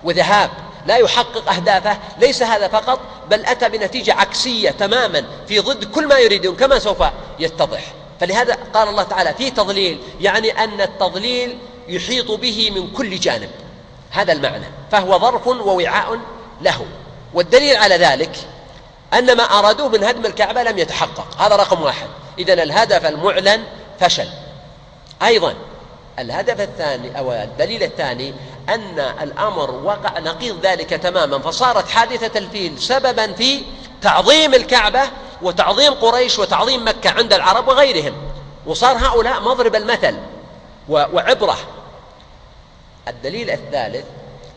[0.03, 0.49] وذهاب.
[0.86, 1.97] لا يحقق أهدافه.
[2.20, 2.99] ليس هذا فقط
[3.30, 7.03] بل أتى بنتيجة عكسية تماما في ضد كل ما يريدون كما سوف
[7.39, 7.82] يتضح.
[8.20, 11.57] فلهذا قال الله تعالى في تضليل يعني أن التضليل
[11.88, 13.49] يحيط به من كل جانب.
[14.11, 14.65] هذا المعنى.
[14.91, 16.20] فهو ظرف ووعاء
[16.62, 16.86] له.
[17.34, 18.36] والدليل على ذلك
[19.14, 21.41] أن ما أرادوه من هدم الكعبة لم يتحقق.
[21.41, 22.07] هذا رقم واحد.
[22.39, 23.64] إذا الهدف المعلن
[23.99, 24.28] فشل.
[25.24, 25.53] أيضا
[26.20, 28.34] الهدف الثاني أو الدليل الثاني
[28.70, 33.62] أن الأمر وقع نقيض ذلك تماما فصارت حادثة الفيل سببا في
[34.01, 35.01] تعظيم الكعبة
[35.41, 38.14] وتعظيم قريش وتعظيم مكة عند العرب وغيرهم.
[38.66, 40.16] وصار هؤلاء مضرب المثل
[40.89, 41.57] وعبرة.
[43.07, 44.05] الدليل الثالث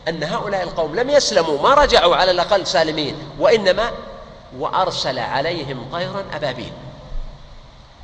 [0.07, 3.91] أن هؤلاء القوم لم يسلموا ما رجعوا على الأقل سالمين وإنما
[4.59, 6.71] وأرسل عليهم طيرا أبابيل.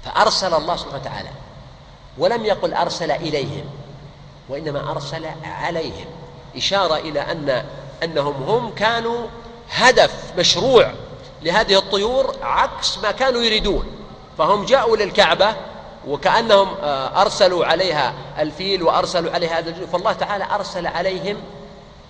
[0.06, 1.30] فأرسل الله سبحانه وتعالى
[2.18, 3.66] ولم يقل أرسل إليهم
[4.50, 6.06] وإنما أرسل عليهم.
[6.56, 7.66] إشارة إلى أن
[8.04, 9.28] أنهم هم كانوا
[9.72, 10.92] هدف مشروع
[11.42, 13.86] لهذه الطيور عكس ما كانوا يريدون.
[14.38, 15.56] فهم جاءوا للكعبة
[16.08, 21.38] وكأنهم آه، أرسلوا عليها الفيل وأرسلوا عليها هذا فالله تعالى أرسل عليهم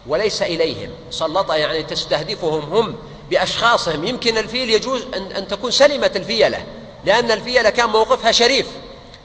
[0.09, 0.89] وليس إليهم.
[1.11, 2.95] سلط يعني تستهدفهم هم
[3.29, 4.05] بأشخاصهم.
[4.05, 6.65] يمكن الفيل يجوز أن, أن تكون سلمة الفيلة
[7.05, 8.67] لأن الفيلة كان موقفها شريف.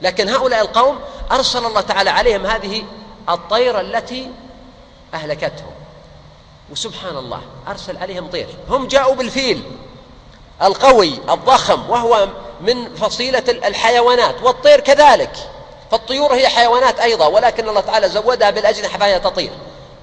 [0.01, 0.99] لكن هؤلاء القوم
[1.31, 2.83] أرسل الله تعالى عليهم هذه
[3.29, 4.27] الطير التي
[5.13, 5.71] أهلكتهم.
[6.71, 8.47] وسبحان الله أرسل عليهم طير.
[8.69, 9.63] هم جاءوا بالفيل
[10.61, 12.27] القوي الضخم وهو
[12.61, 15.31] من فصيلة الحيوانات والطير كذلك.
[15.91, 19.51] فالطيور هي حيوانات أيضا ولكن الله تعالى زودها بالأجنحة فهي تطير.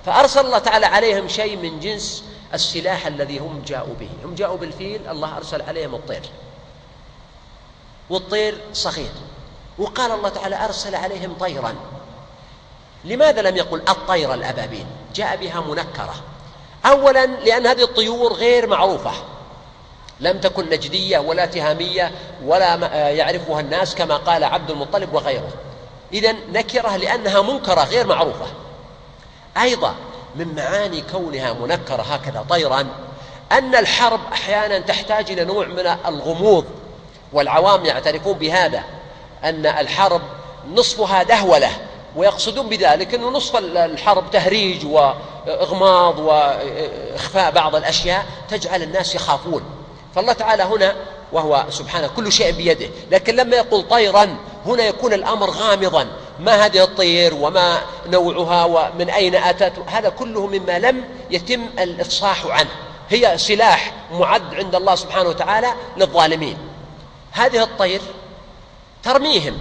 [0.06, 2.24] فأرسل الله تعالى عليهم شيء من جنس
[2.54, 4.08] السلاح الذي هم جاءوا به.
[4.24, 6.22] هم جاءوا بالفيل الله أرسل عليهم الطير.
[8.10, 9.12] والطير صغير
[9.78, 11.74] وقال الله تعالى أرسل عليهم طيرا.
[13.04, 16.14] لماذا لم يقل الطير الأبابيل؟ جاء بها منكرة.
[16.86, 19.12] أولا لأن هذه الطيور غير معروفة.
[20.20, 22.12] لم تكن نجدية ولا تهامية
[22.44, 22.74] ولا
[23.10, 25.52] يعرفها الناس كما قال عبد المطلب وغيره.
[26.12, 28.46] إذا نكرة لأنها منكرة غير معروفة.
[29.60, 29.94] أيضا
[30.36, 32.86] من معاني كونها منكرة هكذا طيرا
[33.52, 36.64] أن الحرب أحيانا تحتاج إلى نوع من الغموض
[37.32, 38.82] والعوام يعترفون بهذا
[39.44, 40.22] أن الحرب
[40.74, 41.70] نصفها دهولة
[42.16, 49.62] ويقصدون بذلك أنه نصف الحرب تهريج وإغماض وإخفاء بعض الأشياء تجعل الناس يخافون.
[50.14, 50.94] فالله تعالى هنا
[51.32, 54.36] وهو سبحانه كل شيء بيده لكن لما يقول طيرا
[54.66, 56.06] هنا يكون الأمر غامضا
[56.42, 62.70] ما هذه الطير وما نوعها ومن أين أتت هذا كله مما لم يتم الإفصاح عنه.
[63.10, 66.58] هي سلاح معد عند الله سبحانه وتعالى للظالمين.
[67.32, 68.00] هذه الطير
[69.02, 69.58] ترميهم.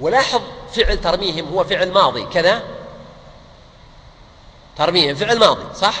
[0.00, 0.40] ولاحظ
[0.72, 2.24] فعل ترميهم هو فعل ماضي.
[2.24, 2.62] كذا؟
[4.78, 5.14] ترميهم.
[5.14, 5.94] فعل ماضي صح؟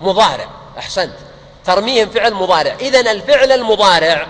[0.00, 0.48] مضارع.
[0.78, 1.16] أحسنت.
[1.64, 2.74] ترميهم فعل مضارع.
[2.80, 4.26] إذن الفعل المضارع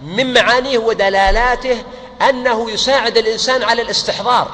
[0.00, 1.82] من معانيه ودلالاته
[2.22, 4.48] أنه يساعد الإنسان على الاستحضار.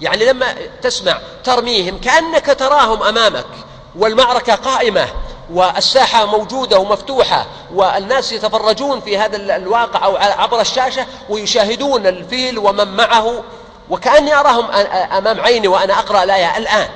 [0.00, 3.46] يعني لما تسمع ترميهم كأنك تراهم أمامك
[3.96, 5.08] والمعركة قائمة
[5.52, 13.42] والساحة موجودة ومفتوحة والناس يتفرجون في هذا الواقع أو عبر الشاشة ويشاهدون الفيل ومن معه
[13.90, 14.70] وكأني أراهم
[15.12, 16.88] أمام عيني وأنا أقرأ الآية الآن.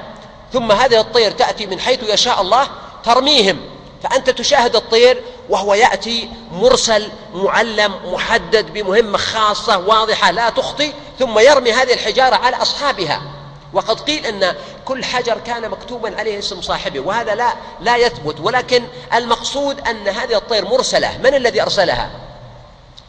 [0.53, 2.66] ثم هذه الطير تأتي من حيث يشاء الله
[3.05, 3.69] ترميهم.
[4.03, 11.72] فأنت تشاهد الطير وهو يأتي مرسل معلم محدد بمهمة خاصة واضحة لا تخطي ثم يرمي
[11.72, 13.22] هذه الحجارة على أصحابها.
[13.72, 18.40] وقد قيل أن كل حجر كان مكتوبا عليه اسم صاحبه وهذا لا لا يثبت.
[18.40, 18.84] ولكن
[19.14, 21.18] المقصود أن هذه الطير مرسلة.
[21.18, 22.11] من الذي أرسلها؟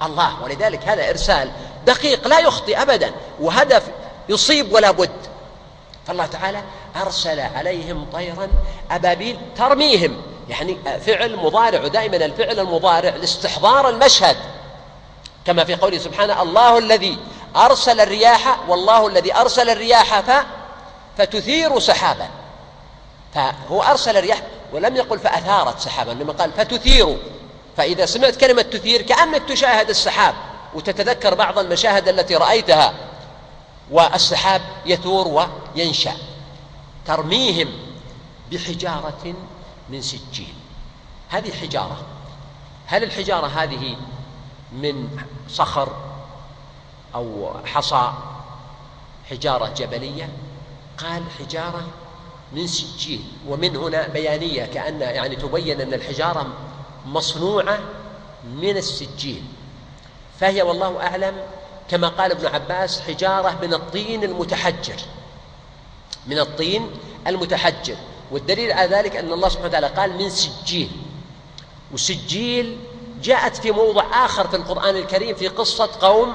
[0.04, 0.44] الله.
[0.44, 1.52] ولذلك هذا إرسال
[1.86, 3.84] دقيق لا يخطي أبدا وهدف
[4.30, 5.32] يصيب ولا بد.
[6.08, 6.64] فالله تعالى
[6.96, 8.48] أرسل عليهم طيرا
[8.92, 10.22] أبابيل ترميهم.
[10.50, 14.38] يعني فعل مضارع ودائما الفعل المضارع لاستحضار المشهد.
[15.46, 17.18] كما في قوله سبحانه الله الذي
[17.56, 20.32] أرسل الرياح والله الذي أرسل الرياح ف
[21.18, 22.28] فتثير سحابا.
[23.34, 24.42] فهو أرسل الرياح
[24.74, 27.18] ولم يقل فأثارت سحابا لما قال فتثير.
[27.78, 30.36] فإذا سمعت كلمة تثير كأنك تشاهد السحاب
[30.74, 32.94] وتتذكر بعض المشاهد التي رأيتها.
[33.92, 36.14] والسحاب يثور وينشأ.
[37.06, 37.68] ترميهم
[38.52, 39.34] بحجارة
[39.89, 40.54] من سجيل
[41.30, 42.06] هذه حجارة.
[42.86, 43.95] هل الحجارة هذه
[44.72, 45.10] من
[45.49, 45.95] صخر
[47.16, 48.14] أو حصى؟
[49.30, 50.30] حجارة جبلية.
[50.97, 51.88] قال حجارة
[52.52, 56.47] من سجيل ومن هنا بيانية كأن يعني تبين أن الحجارة
[57.06, 57.80] مصنوعة
[58.45, 59.43] من السجيل
[60.39, 61.36] فهي والله أعلم
[61.89, 64.99] كما قال ابن عباس حجارة من الطين المتحجر.
[66.28, 66.91] من الطين
[67.28, 67.95] المتحجر.
[68.32, 70.91] والدليل على ذلك أن الله سبحانه وتعالى قال من سجيل.
[71.93, 72.78] وسجيل
[73.24, 76.34] جاءت في موضع آخر في القرآن الكريم في قصة قوم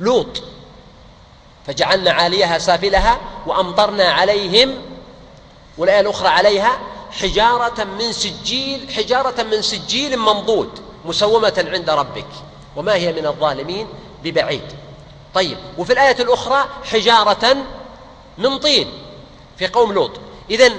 [0.00, 0.42] لوط.
[1.66, 4.74] فجعلنا عاليها سافلها وأمطرنا عليهم
[5.78, 6.78] والآية الأخرى عليها
[7.10, 10.70] حجارة من سجيل حجارة من سجيل منضود
[11.04, 12.26] مسومة عند ربك.
[12.76, 13.86] وما هي من الظالمين؟
[14.24, 14.72] ببعيد.
[15.34, 17.56] طيب وفي الآية الأخرى حجارة
[18.38, 18.88] من طين
[19.56, 20.10] في قوم لوط.
[20.50, 20.72] إذا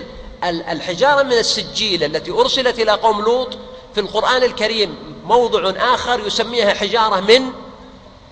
[0.43, 3.58] الحجارة من السجيل التي أرسلت إلى قوم لوط
[3.93, 4.95] في القرآن الكريم
[5.26, 7.41] موضع آخر يسميها حجارة من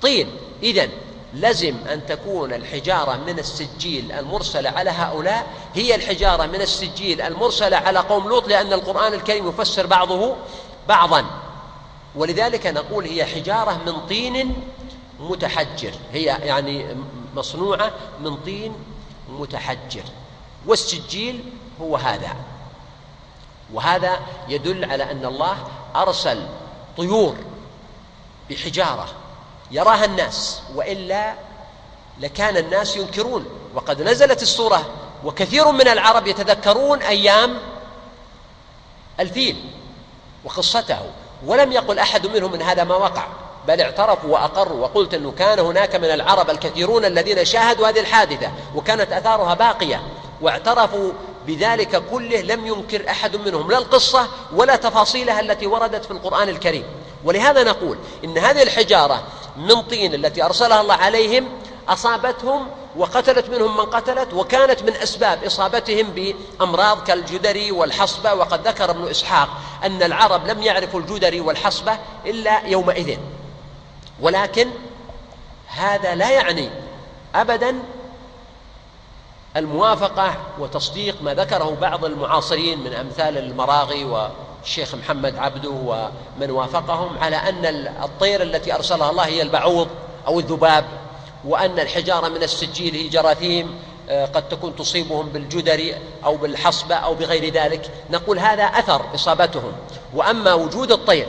[0.02, 0.32] طين.
[0.64, 0.90] إذا
[1.34, 8.00] لزم أن تكون الحجارة من السجيل المرسلة على هؤلاء هي الحجارة من السجيل المرسلة على
[8.00, 10.36] قوم لوط لأن القرآن الكريم يفسر بعضه
[10.88, 11.26] بعضا.
[12.16, 14.56] ولذلك نقول هي حجارة من طين
[15.20, 15.94] متحجر.
[16.14, 16.86] هي يعني
[17.36, 18.74] مصنوعة من طين
[19.34, 20.04] متحجر.
[20.66, 21.44] والسجيل
[21.82, 22.36] هو هذا.
[23.74, 25.58] وهذا يدل على أن الله
[25.96, 26.48] أرسل
[26.98, 27.36] طيور
[28.50, 29.08] بحجارة
[29.72, 31.34] يراها الناس وإلا
[32.20, 33.46] لكان الناس ينكرون.
[33.76, 34.86] وقد نزلت السورة
[35.24, 37.58] وكثير من العرب يتذكرون أيام
[39.20, 39.70] الفيل
[40.44, 41.12] وقصته.
[41.46, 43.28] ولم يقل أحد منهم من هذا ما وقع.
[43.68, 49.12] بل اعترفوا وأقروا وقلت أنه كان هناك من العرب الكثيرون الذين شاهدوا هذه الحادثة وكانت
[49.12, 50.02] أثارها باقية
[50.42, 51.12] واعترفوا
[51.48, 56.84] بذلك كله لم ينكر أحد منهم لا القصة ولا تفاصيلها التي وردت في القرآن الكريم.
[57.24, 59.24] ولهذا نقول إن هذه الحجارة
[59.58, 61.50] من طين التي أرسلها الله عليهم
[61.90, 68.34] أصابتهم وقتلت منهم من قتلت وكانت من أسباب إصابتهم بأمراض كالجدري والحصبة.
[68.34, 69.50] وقد ذكر ابن إسحاق
[69.84, 73.18] أن العرب لم يعرفوا الجدري والحصبة إلا يومئذ.
[74.20, 74.68] ولكن
[75.68, 76.70] هذا لا يعني
[77.36, 77.76] أبدا
[79.58, 87.36] الموافقة وتصديق ما ذكره بعض المعاصرين من أمثال المراغي والشيخ محمد عبده ومن وافقهم على
[87.36, 87.66] أن
[88.04, 89.88] الطير التي أرسلها الله هي البعوض
[90.28, 90.86] أو الذباب
[91.46, 95.96] وأن الحجارة من السجيل هي جراثيم آه، قد تكون تصيبهم بالجدر
[96.26, 97.92] أو بالحصبة أو بغير ذلك.
[98.10, 99.72] نقول هذا أثر إصابتهم.
[100.14, 101.28] وأما وجود الطير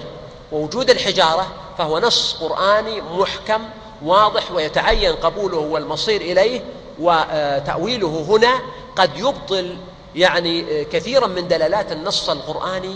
[0.55, 1.46] ووجود الحجارة
[1.78, 3.62] فهو نص قرآني محكم
[4.02, 6.64] واضح ويتعين قبوله والمصير إليه
[6.98, 8.52] وتأويله هنا
[8.96, 9.76] قد يبطل
[10.14, 12.94] يعني كثيرا من دلالات النص القرآني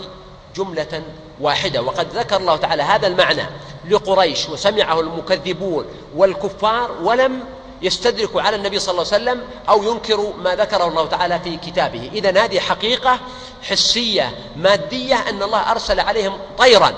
[0.55, 1.03] جملة
[1.41, 1.81] واحدة.
[1.81, 3.43] وقد ذكر الله تعالى هذا المعنى
[3.89, 5.85] لقريش وسمعه المكذبون
[6.15, 7.43] والكفار ولم
[7.81, 12.09] يستدركوا على النبي صلى الله عليه وسلم أو ينكروا ما ذكره الله تعالى في كتابه.
[12.13, 13.19] إذا هذه حقيقة
[13.61, 16.93] حسية مادية أن الله أرسل عليهم طيرا.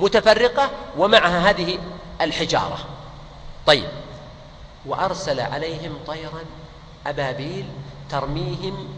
[0.00, 1.78] متفرقة ومعها هذه
[2.20, 2.78] الحجارة.
[3.66, 3.88] طيب.
[4.86, 6.44] وأرسل عليهم طيرا
[7.06, 7.64] أبابيل
[8.10, 8.88] ترميهم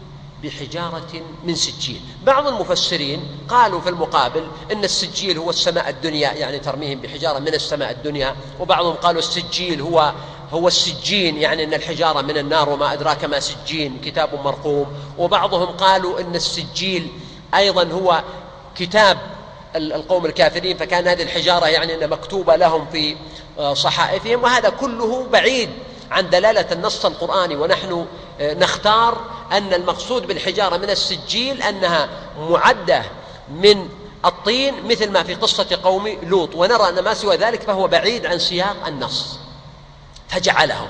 [0.43, 2.01] بحجارة من سجيل.
[2.23, 7.91] بعض المفسرين قالوا في المقابل إن السجيل هو السماء الدنيا يعني ترميهم بحجارة من السماء
[7.91, 8.35] الدنيا.
[8.59, 10.13] وبعضهم قالوا السجيل هو
[10.53, 14.87] هو السجين يعني أن الحجارة من النار وما أدراك ما سجين كتاب مرقوم.
[15.17, 17.07] وبعضهم قالوا إن السجيل
[17.55, 18.23] أيضا هو
[18.75, 19.17] كتاب
[19.75, 23.15] القوم الكافرين فكان هذه الحجارة يعني أنها مكتوبة لهم في
[23.59, 25.69] آه، صحائفهم وهذا كله بعيد
[26.11, 27.55] عن دلالة النص القرآني.
[27.55, 28.05] ونحن
[28.39, 29.21] آه، نختار
[29.51, 32.09] أن المقصود بالحجارة من السجيل أنها
[32.39, 33.03] معدة
[33.49, 33.89] من
[34.25, 36.55] الطين مثل ما في قصة قوم لوط.
[36.55, 39.39] ونرى أن ما سوى ذلك فهو بعيد عن سياق النص.
[40.29, 40.87] فجعلهم.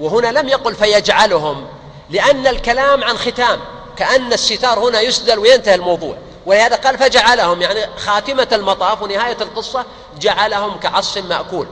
[0.00, 1.66] وهنا لم يقل فيجعلهم
[2.10, 3.60] لأن الكلام عن ختام
[3.96, 6.16] كأن الستار هنا يسدل وينتهي الموضوع.
[6.46, 9.84] ولهذا قال فجعلهم يعني خاتمة المطاف ونهاية القصة
[10.20, 11.66] جعلهم كعصف مأكول.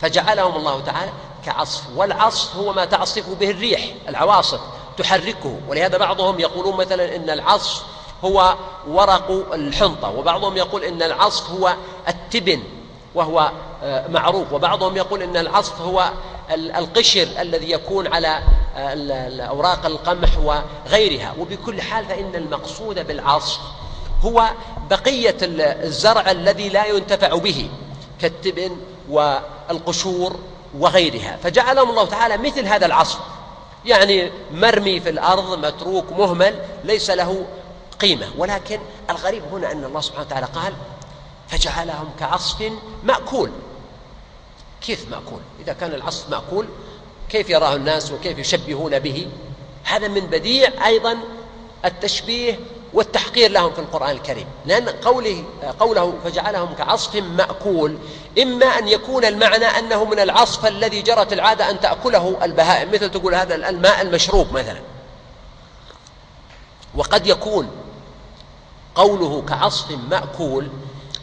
[0.00, 1.12] فجعلهم الله تعالى
[1.46, 4.60] كعصف والعصف هو ما تعصف به الريح العواصف
[4.98, 5.58] تحركه.
[5.68, 7.82] ولهذا بعضهم يقولون مثلا إن العصف
[8.24, 8.54] هو
[8.88, 11.74] ورق الحنطة وبعضهم يقول إن العصف هو
[12.08, 12.62] التبن
[13.14, 13.50] وهو
[13.82, 14.52] آه، معروف.
[14.52, 16.10] وبعضهم يقول إن العصف هو
[16.50, 18.42] القشر الذي يكون على
[18.76, 21.34] آه، اوراق القمح وغيرها.
[21.38, 23.60] وبكل حال فإن المقصود بالعصف
[24.22, 24.50] هو
[24.90, 27.70] بقية الزرع الذي لا ينتفع به
[28.20, 28.76] كالتبن
[29.08, 30.40] والقشور
[30.78, 31.38] وغيرها.
[31.42, 33.18] فجعلهم الله تعالى مثل هذا العصف.
[33.84, 36.54] يعني مرمي في الأرض متروك مهمل
[36.84, 37.46] ليس له
[38.00, 38.26] قيمة.
[38.38, 40.72] ولكن الغريب هنا أن الله سبحانه وتعالى قال
[41.48, 42.72] فجعلهم كعصف
[43.04, 43.50] مأكول.
[44.80, 46.66] كيف مأكول؟ إذا كان العصف مأكول
[47.28, 49.28] كيف يراه الناس وكيف يشبهون به؟
[49.84, 51.18] هذا من بديع أيضا
[51.84, 52.58] التشبيه
[52.94, 54.46] والتحقير لهم في القرآن الكريم.
[54.66, 55.44] لأن قوله,
[55.80, 57.98] قوله فجعلهم كعصف مأكول
[58.42, 62.92] إما أن يكون المعنى أنه من العصف الذي جرت العادة أن تأكله البهائم.
[62.92, 64.80] مثل تقول هذا الماء المشروب مثلا.
[66.94, 67.70] وقد يكون
[68.94, 70.68] قوله كعصف مأكول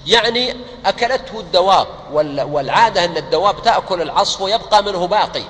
[0.06, 0.56] يعني
[0.86, 1.88] أكلته الدواب
[2.52, 5.44] والعادة أن الدواب تأكل العصف ويبقى منه باقي.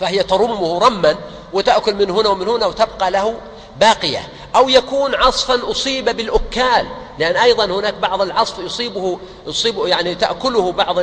[0.00, 1.16] فهي ترمه رما
[1.52, 3.34] وتأكل من هنا ومن هنا وتبقى له
[3.80, 6.86] باقية أو يكون عصفا أصيب بالأكال.
[7.18, 10.96] لأن أيضا هناك بعض العصف يصيبه يصيبه يعني تأكله بعض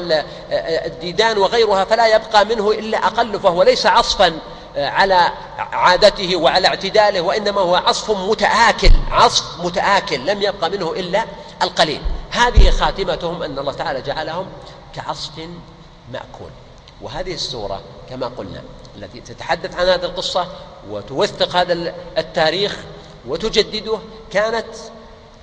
[0.51, 4.39] الديدان وغيرها فلا يبقى منه إلا أقل فهو ليس عصفا
[4.75, 11.25] على عادته وعلى اعتداله وإنما هو عصف متآكل عصف متآكل لم يبقى منه إلا
[11.61, 12.01] القليل.
[12.31, 14.45] هذه خاتمتهم أن الله تعالى جعلهم
[14.95, 15.31] كعصف
[16.11, 16.49] مأكول.
[17.01, 18.61] وهذه السورة كما قلنا
[18.97, 20.47] التي تتحدث عن هذه القصة
[20.89, 22.77] وتوثق هذا التاريخ
[23.27, 23.99] وتجدده
[24.31, 24.65] كانت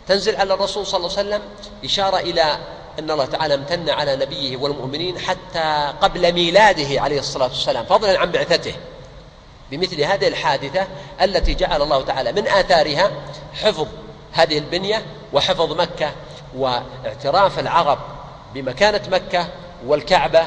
[0.08, 1.42] تنزل على الرسول صلى الله عليه وسلم
[1.84, 2.42] إشارة إلى
[2.98, 8.32] أن الله تعالى امتن على نبيه والمؤمنين حتى قبل ميلاده عليه الصلاة والسلام فضلا عن
[8.32, 8.74] بعثته.
[9.70, 10.86] بمثل هذه الحادثة
[11.22, 13.10] التي جعل الله تعالى من آثارها
[13.62, 13.86] حفظ
[14.32, 16.12] هذه البنية وحفظ مكة
[16.56, 17.98] واعتراف العرب
[18.54, 19.48] بمكانة مكة
[19.86, 20.46] والكعبة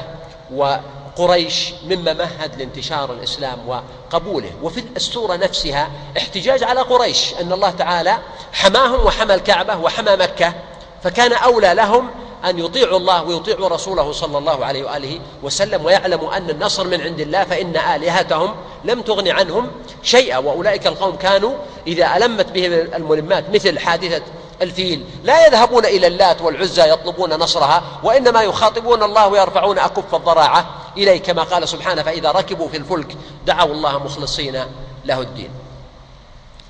[1.18, 4.50] وقريش مما مهد لانتشار الإسلام وقبوله.
[4.62, 8.18] وفي السورة نفسها احتجاج على قريش أن الله تعالى
[8.52, 10.54] حماهم وحمى الكعبة وحمى مكة
[11.02, 12.10] فكان أولى لهم
[12.44, 17.20] أن يطيعوا الله ويطيعوا رسوله صلى الله عليه وآله وسلم ويعلموا أن النصر من عند
[17.20, 18.54] الله فإن آلهتهم
[18.84, 19.70] لم تغن عنهم
[20.02, 20.38] شيئا.
[20.38, 21.54] وأولئك القوم كانوا
[21.86, 24.22] إذا ألمت بهم الملمات مثل حادثة
[24.62, 25.06] الفيل.
[25.22, 31.42] لا يذهبون إلى اللات والعزى يطلبون نصرها وإنما يخاطبون الله ويرفعون أكف الضراعة إليه كما
[31.42, 34.64] قال سبحانه فإذا ركبوا في الفلك دعوا الله مخلصين
[35.04, 35.50] له الدين.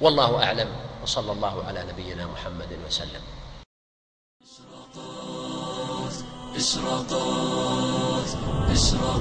[0.00, 0.68] والله أعلم.
[1.02, 3.22] وصلى الله على نبينا محمد وسلم.
[4.44, 6.14] إشراقات
[6.56, 7.12] إشراق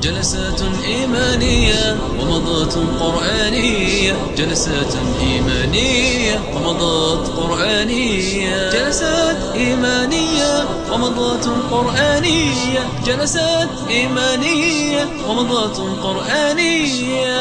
[0.04, 4.14] جلسات إيمانية ومضات قرآنية.
[4.38, 8.70] جلسات إيمانية ومضات قرآنية.
[8.70, 12.80] جلسات إيمانية ومضات قرآنية.
[13.06, 17.34] جلسات إيمانية ومضات قرآنية.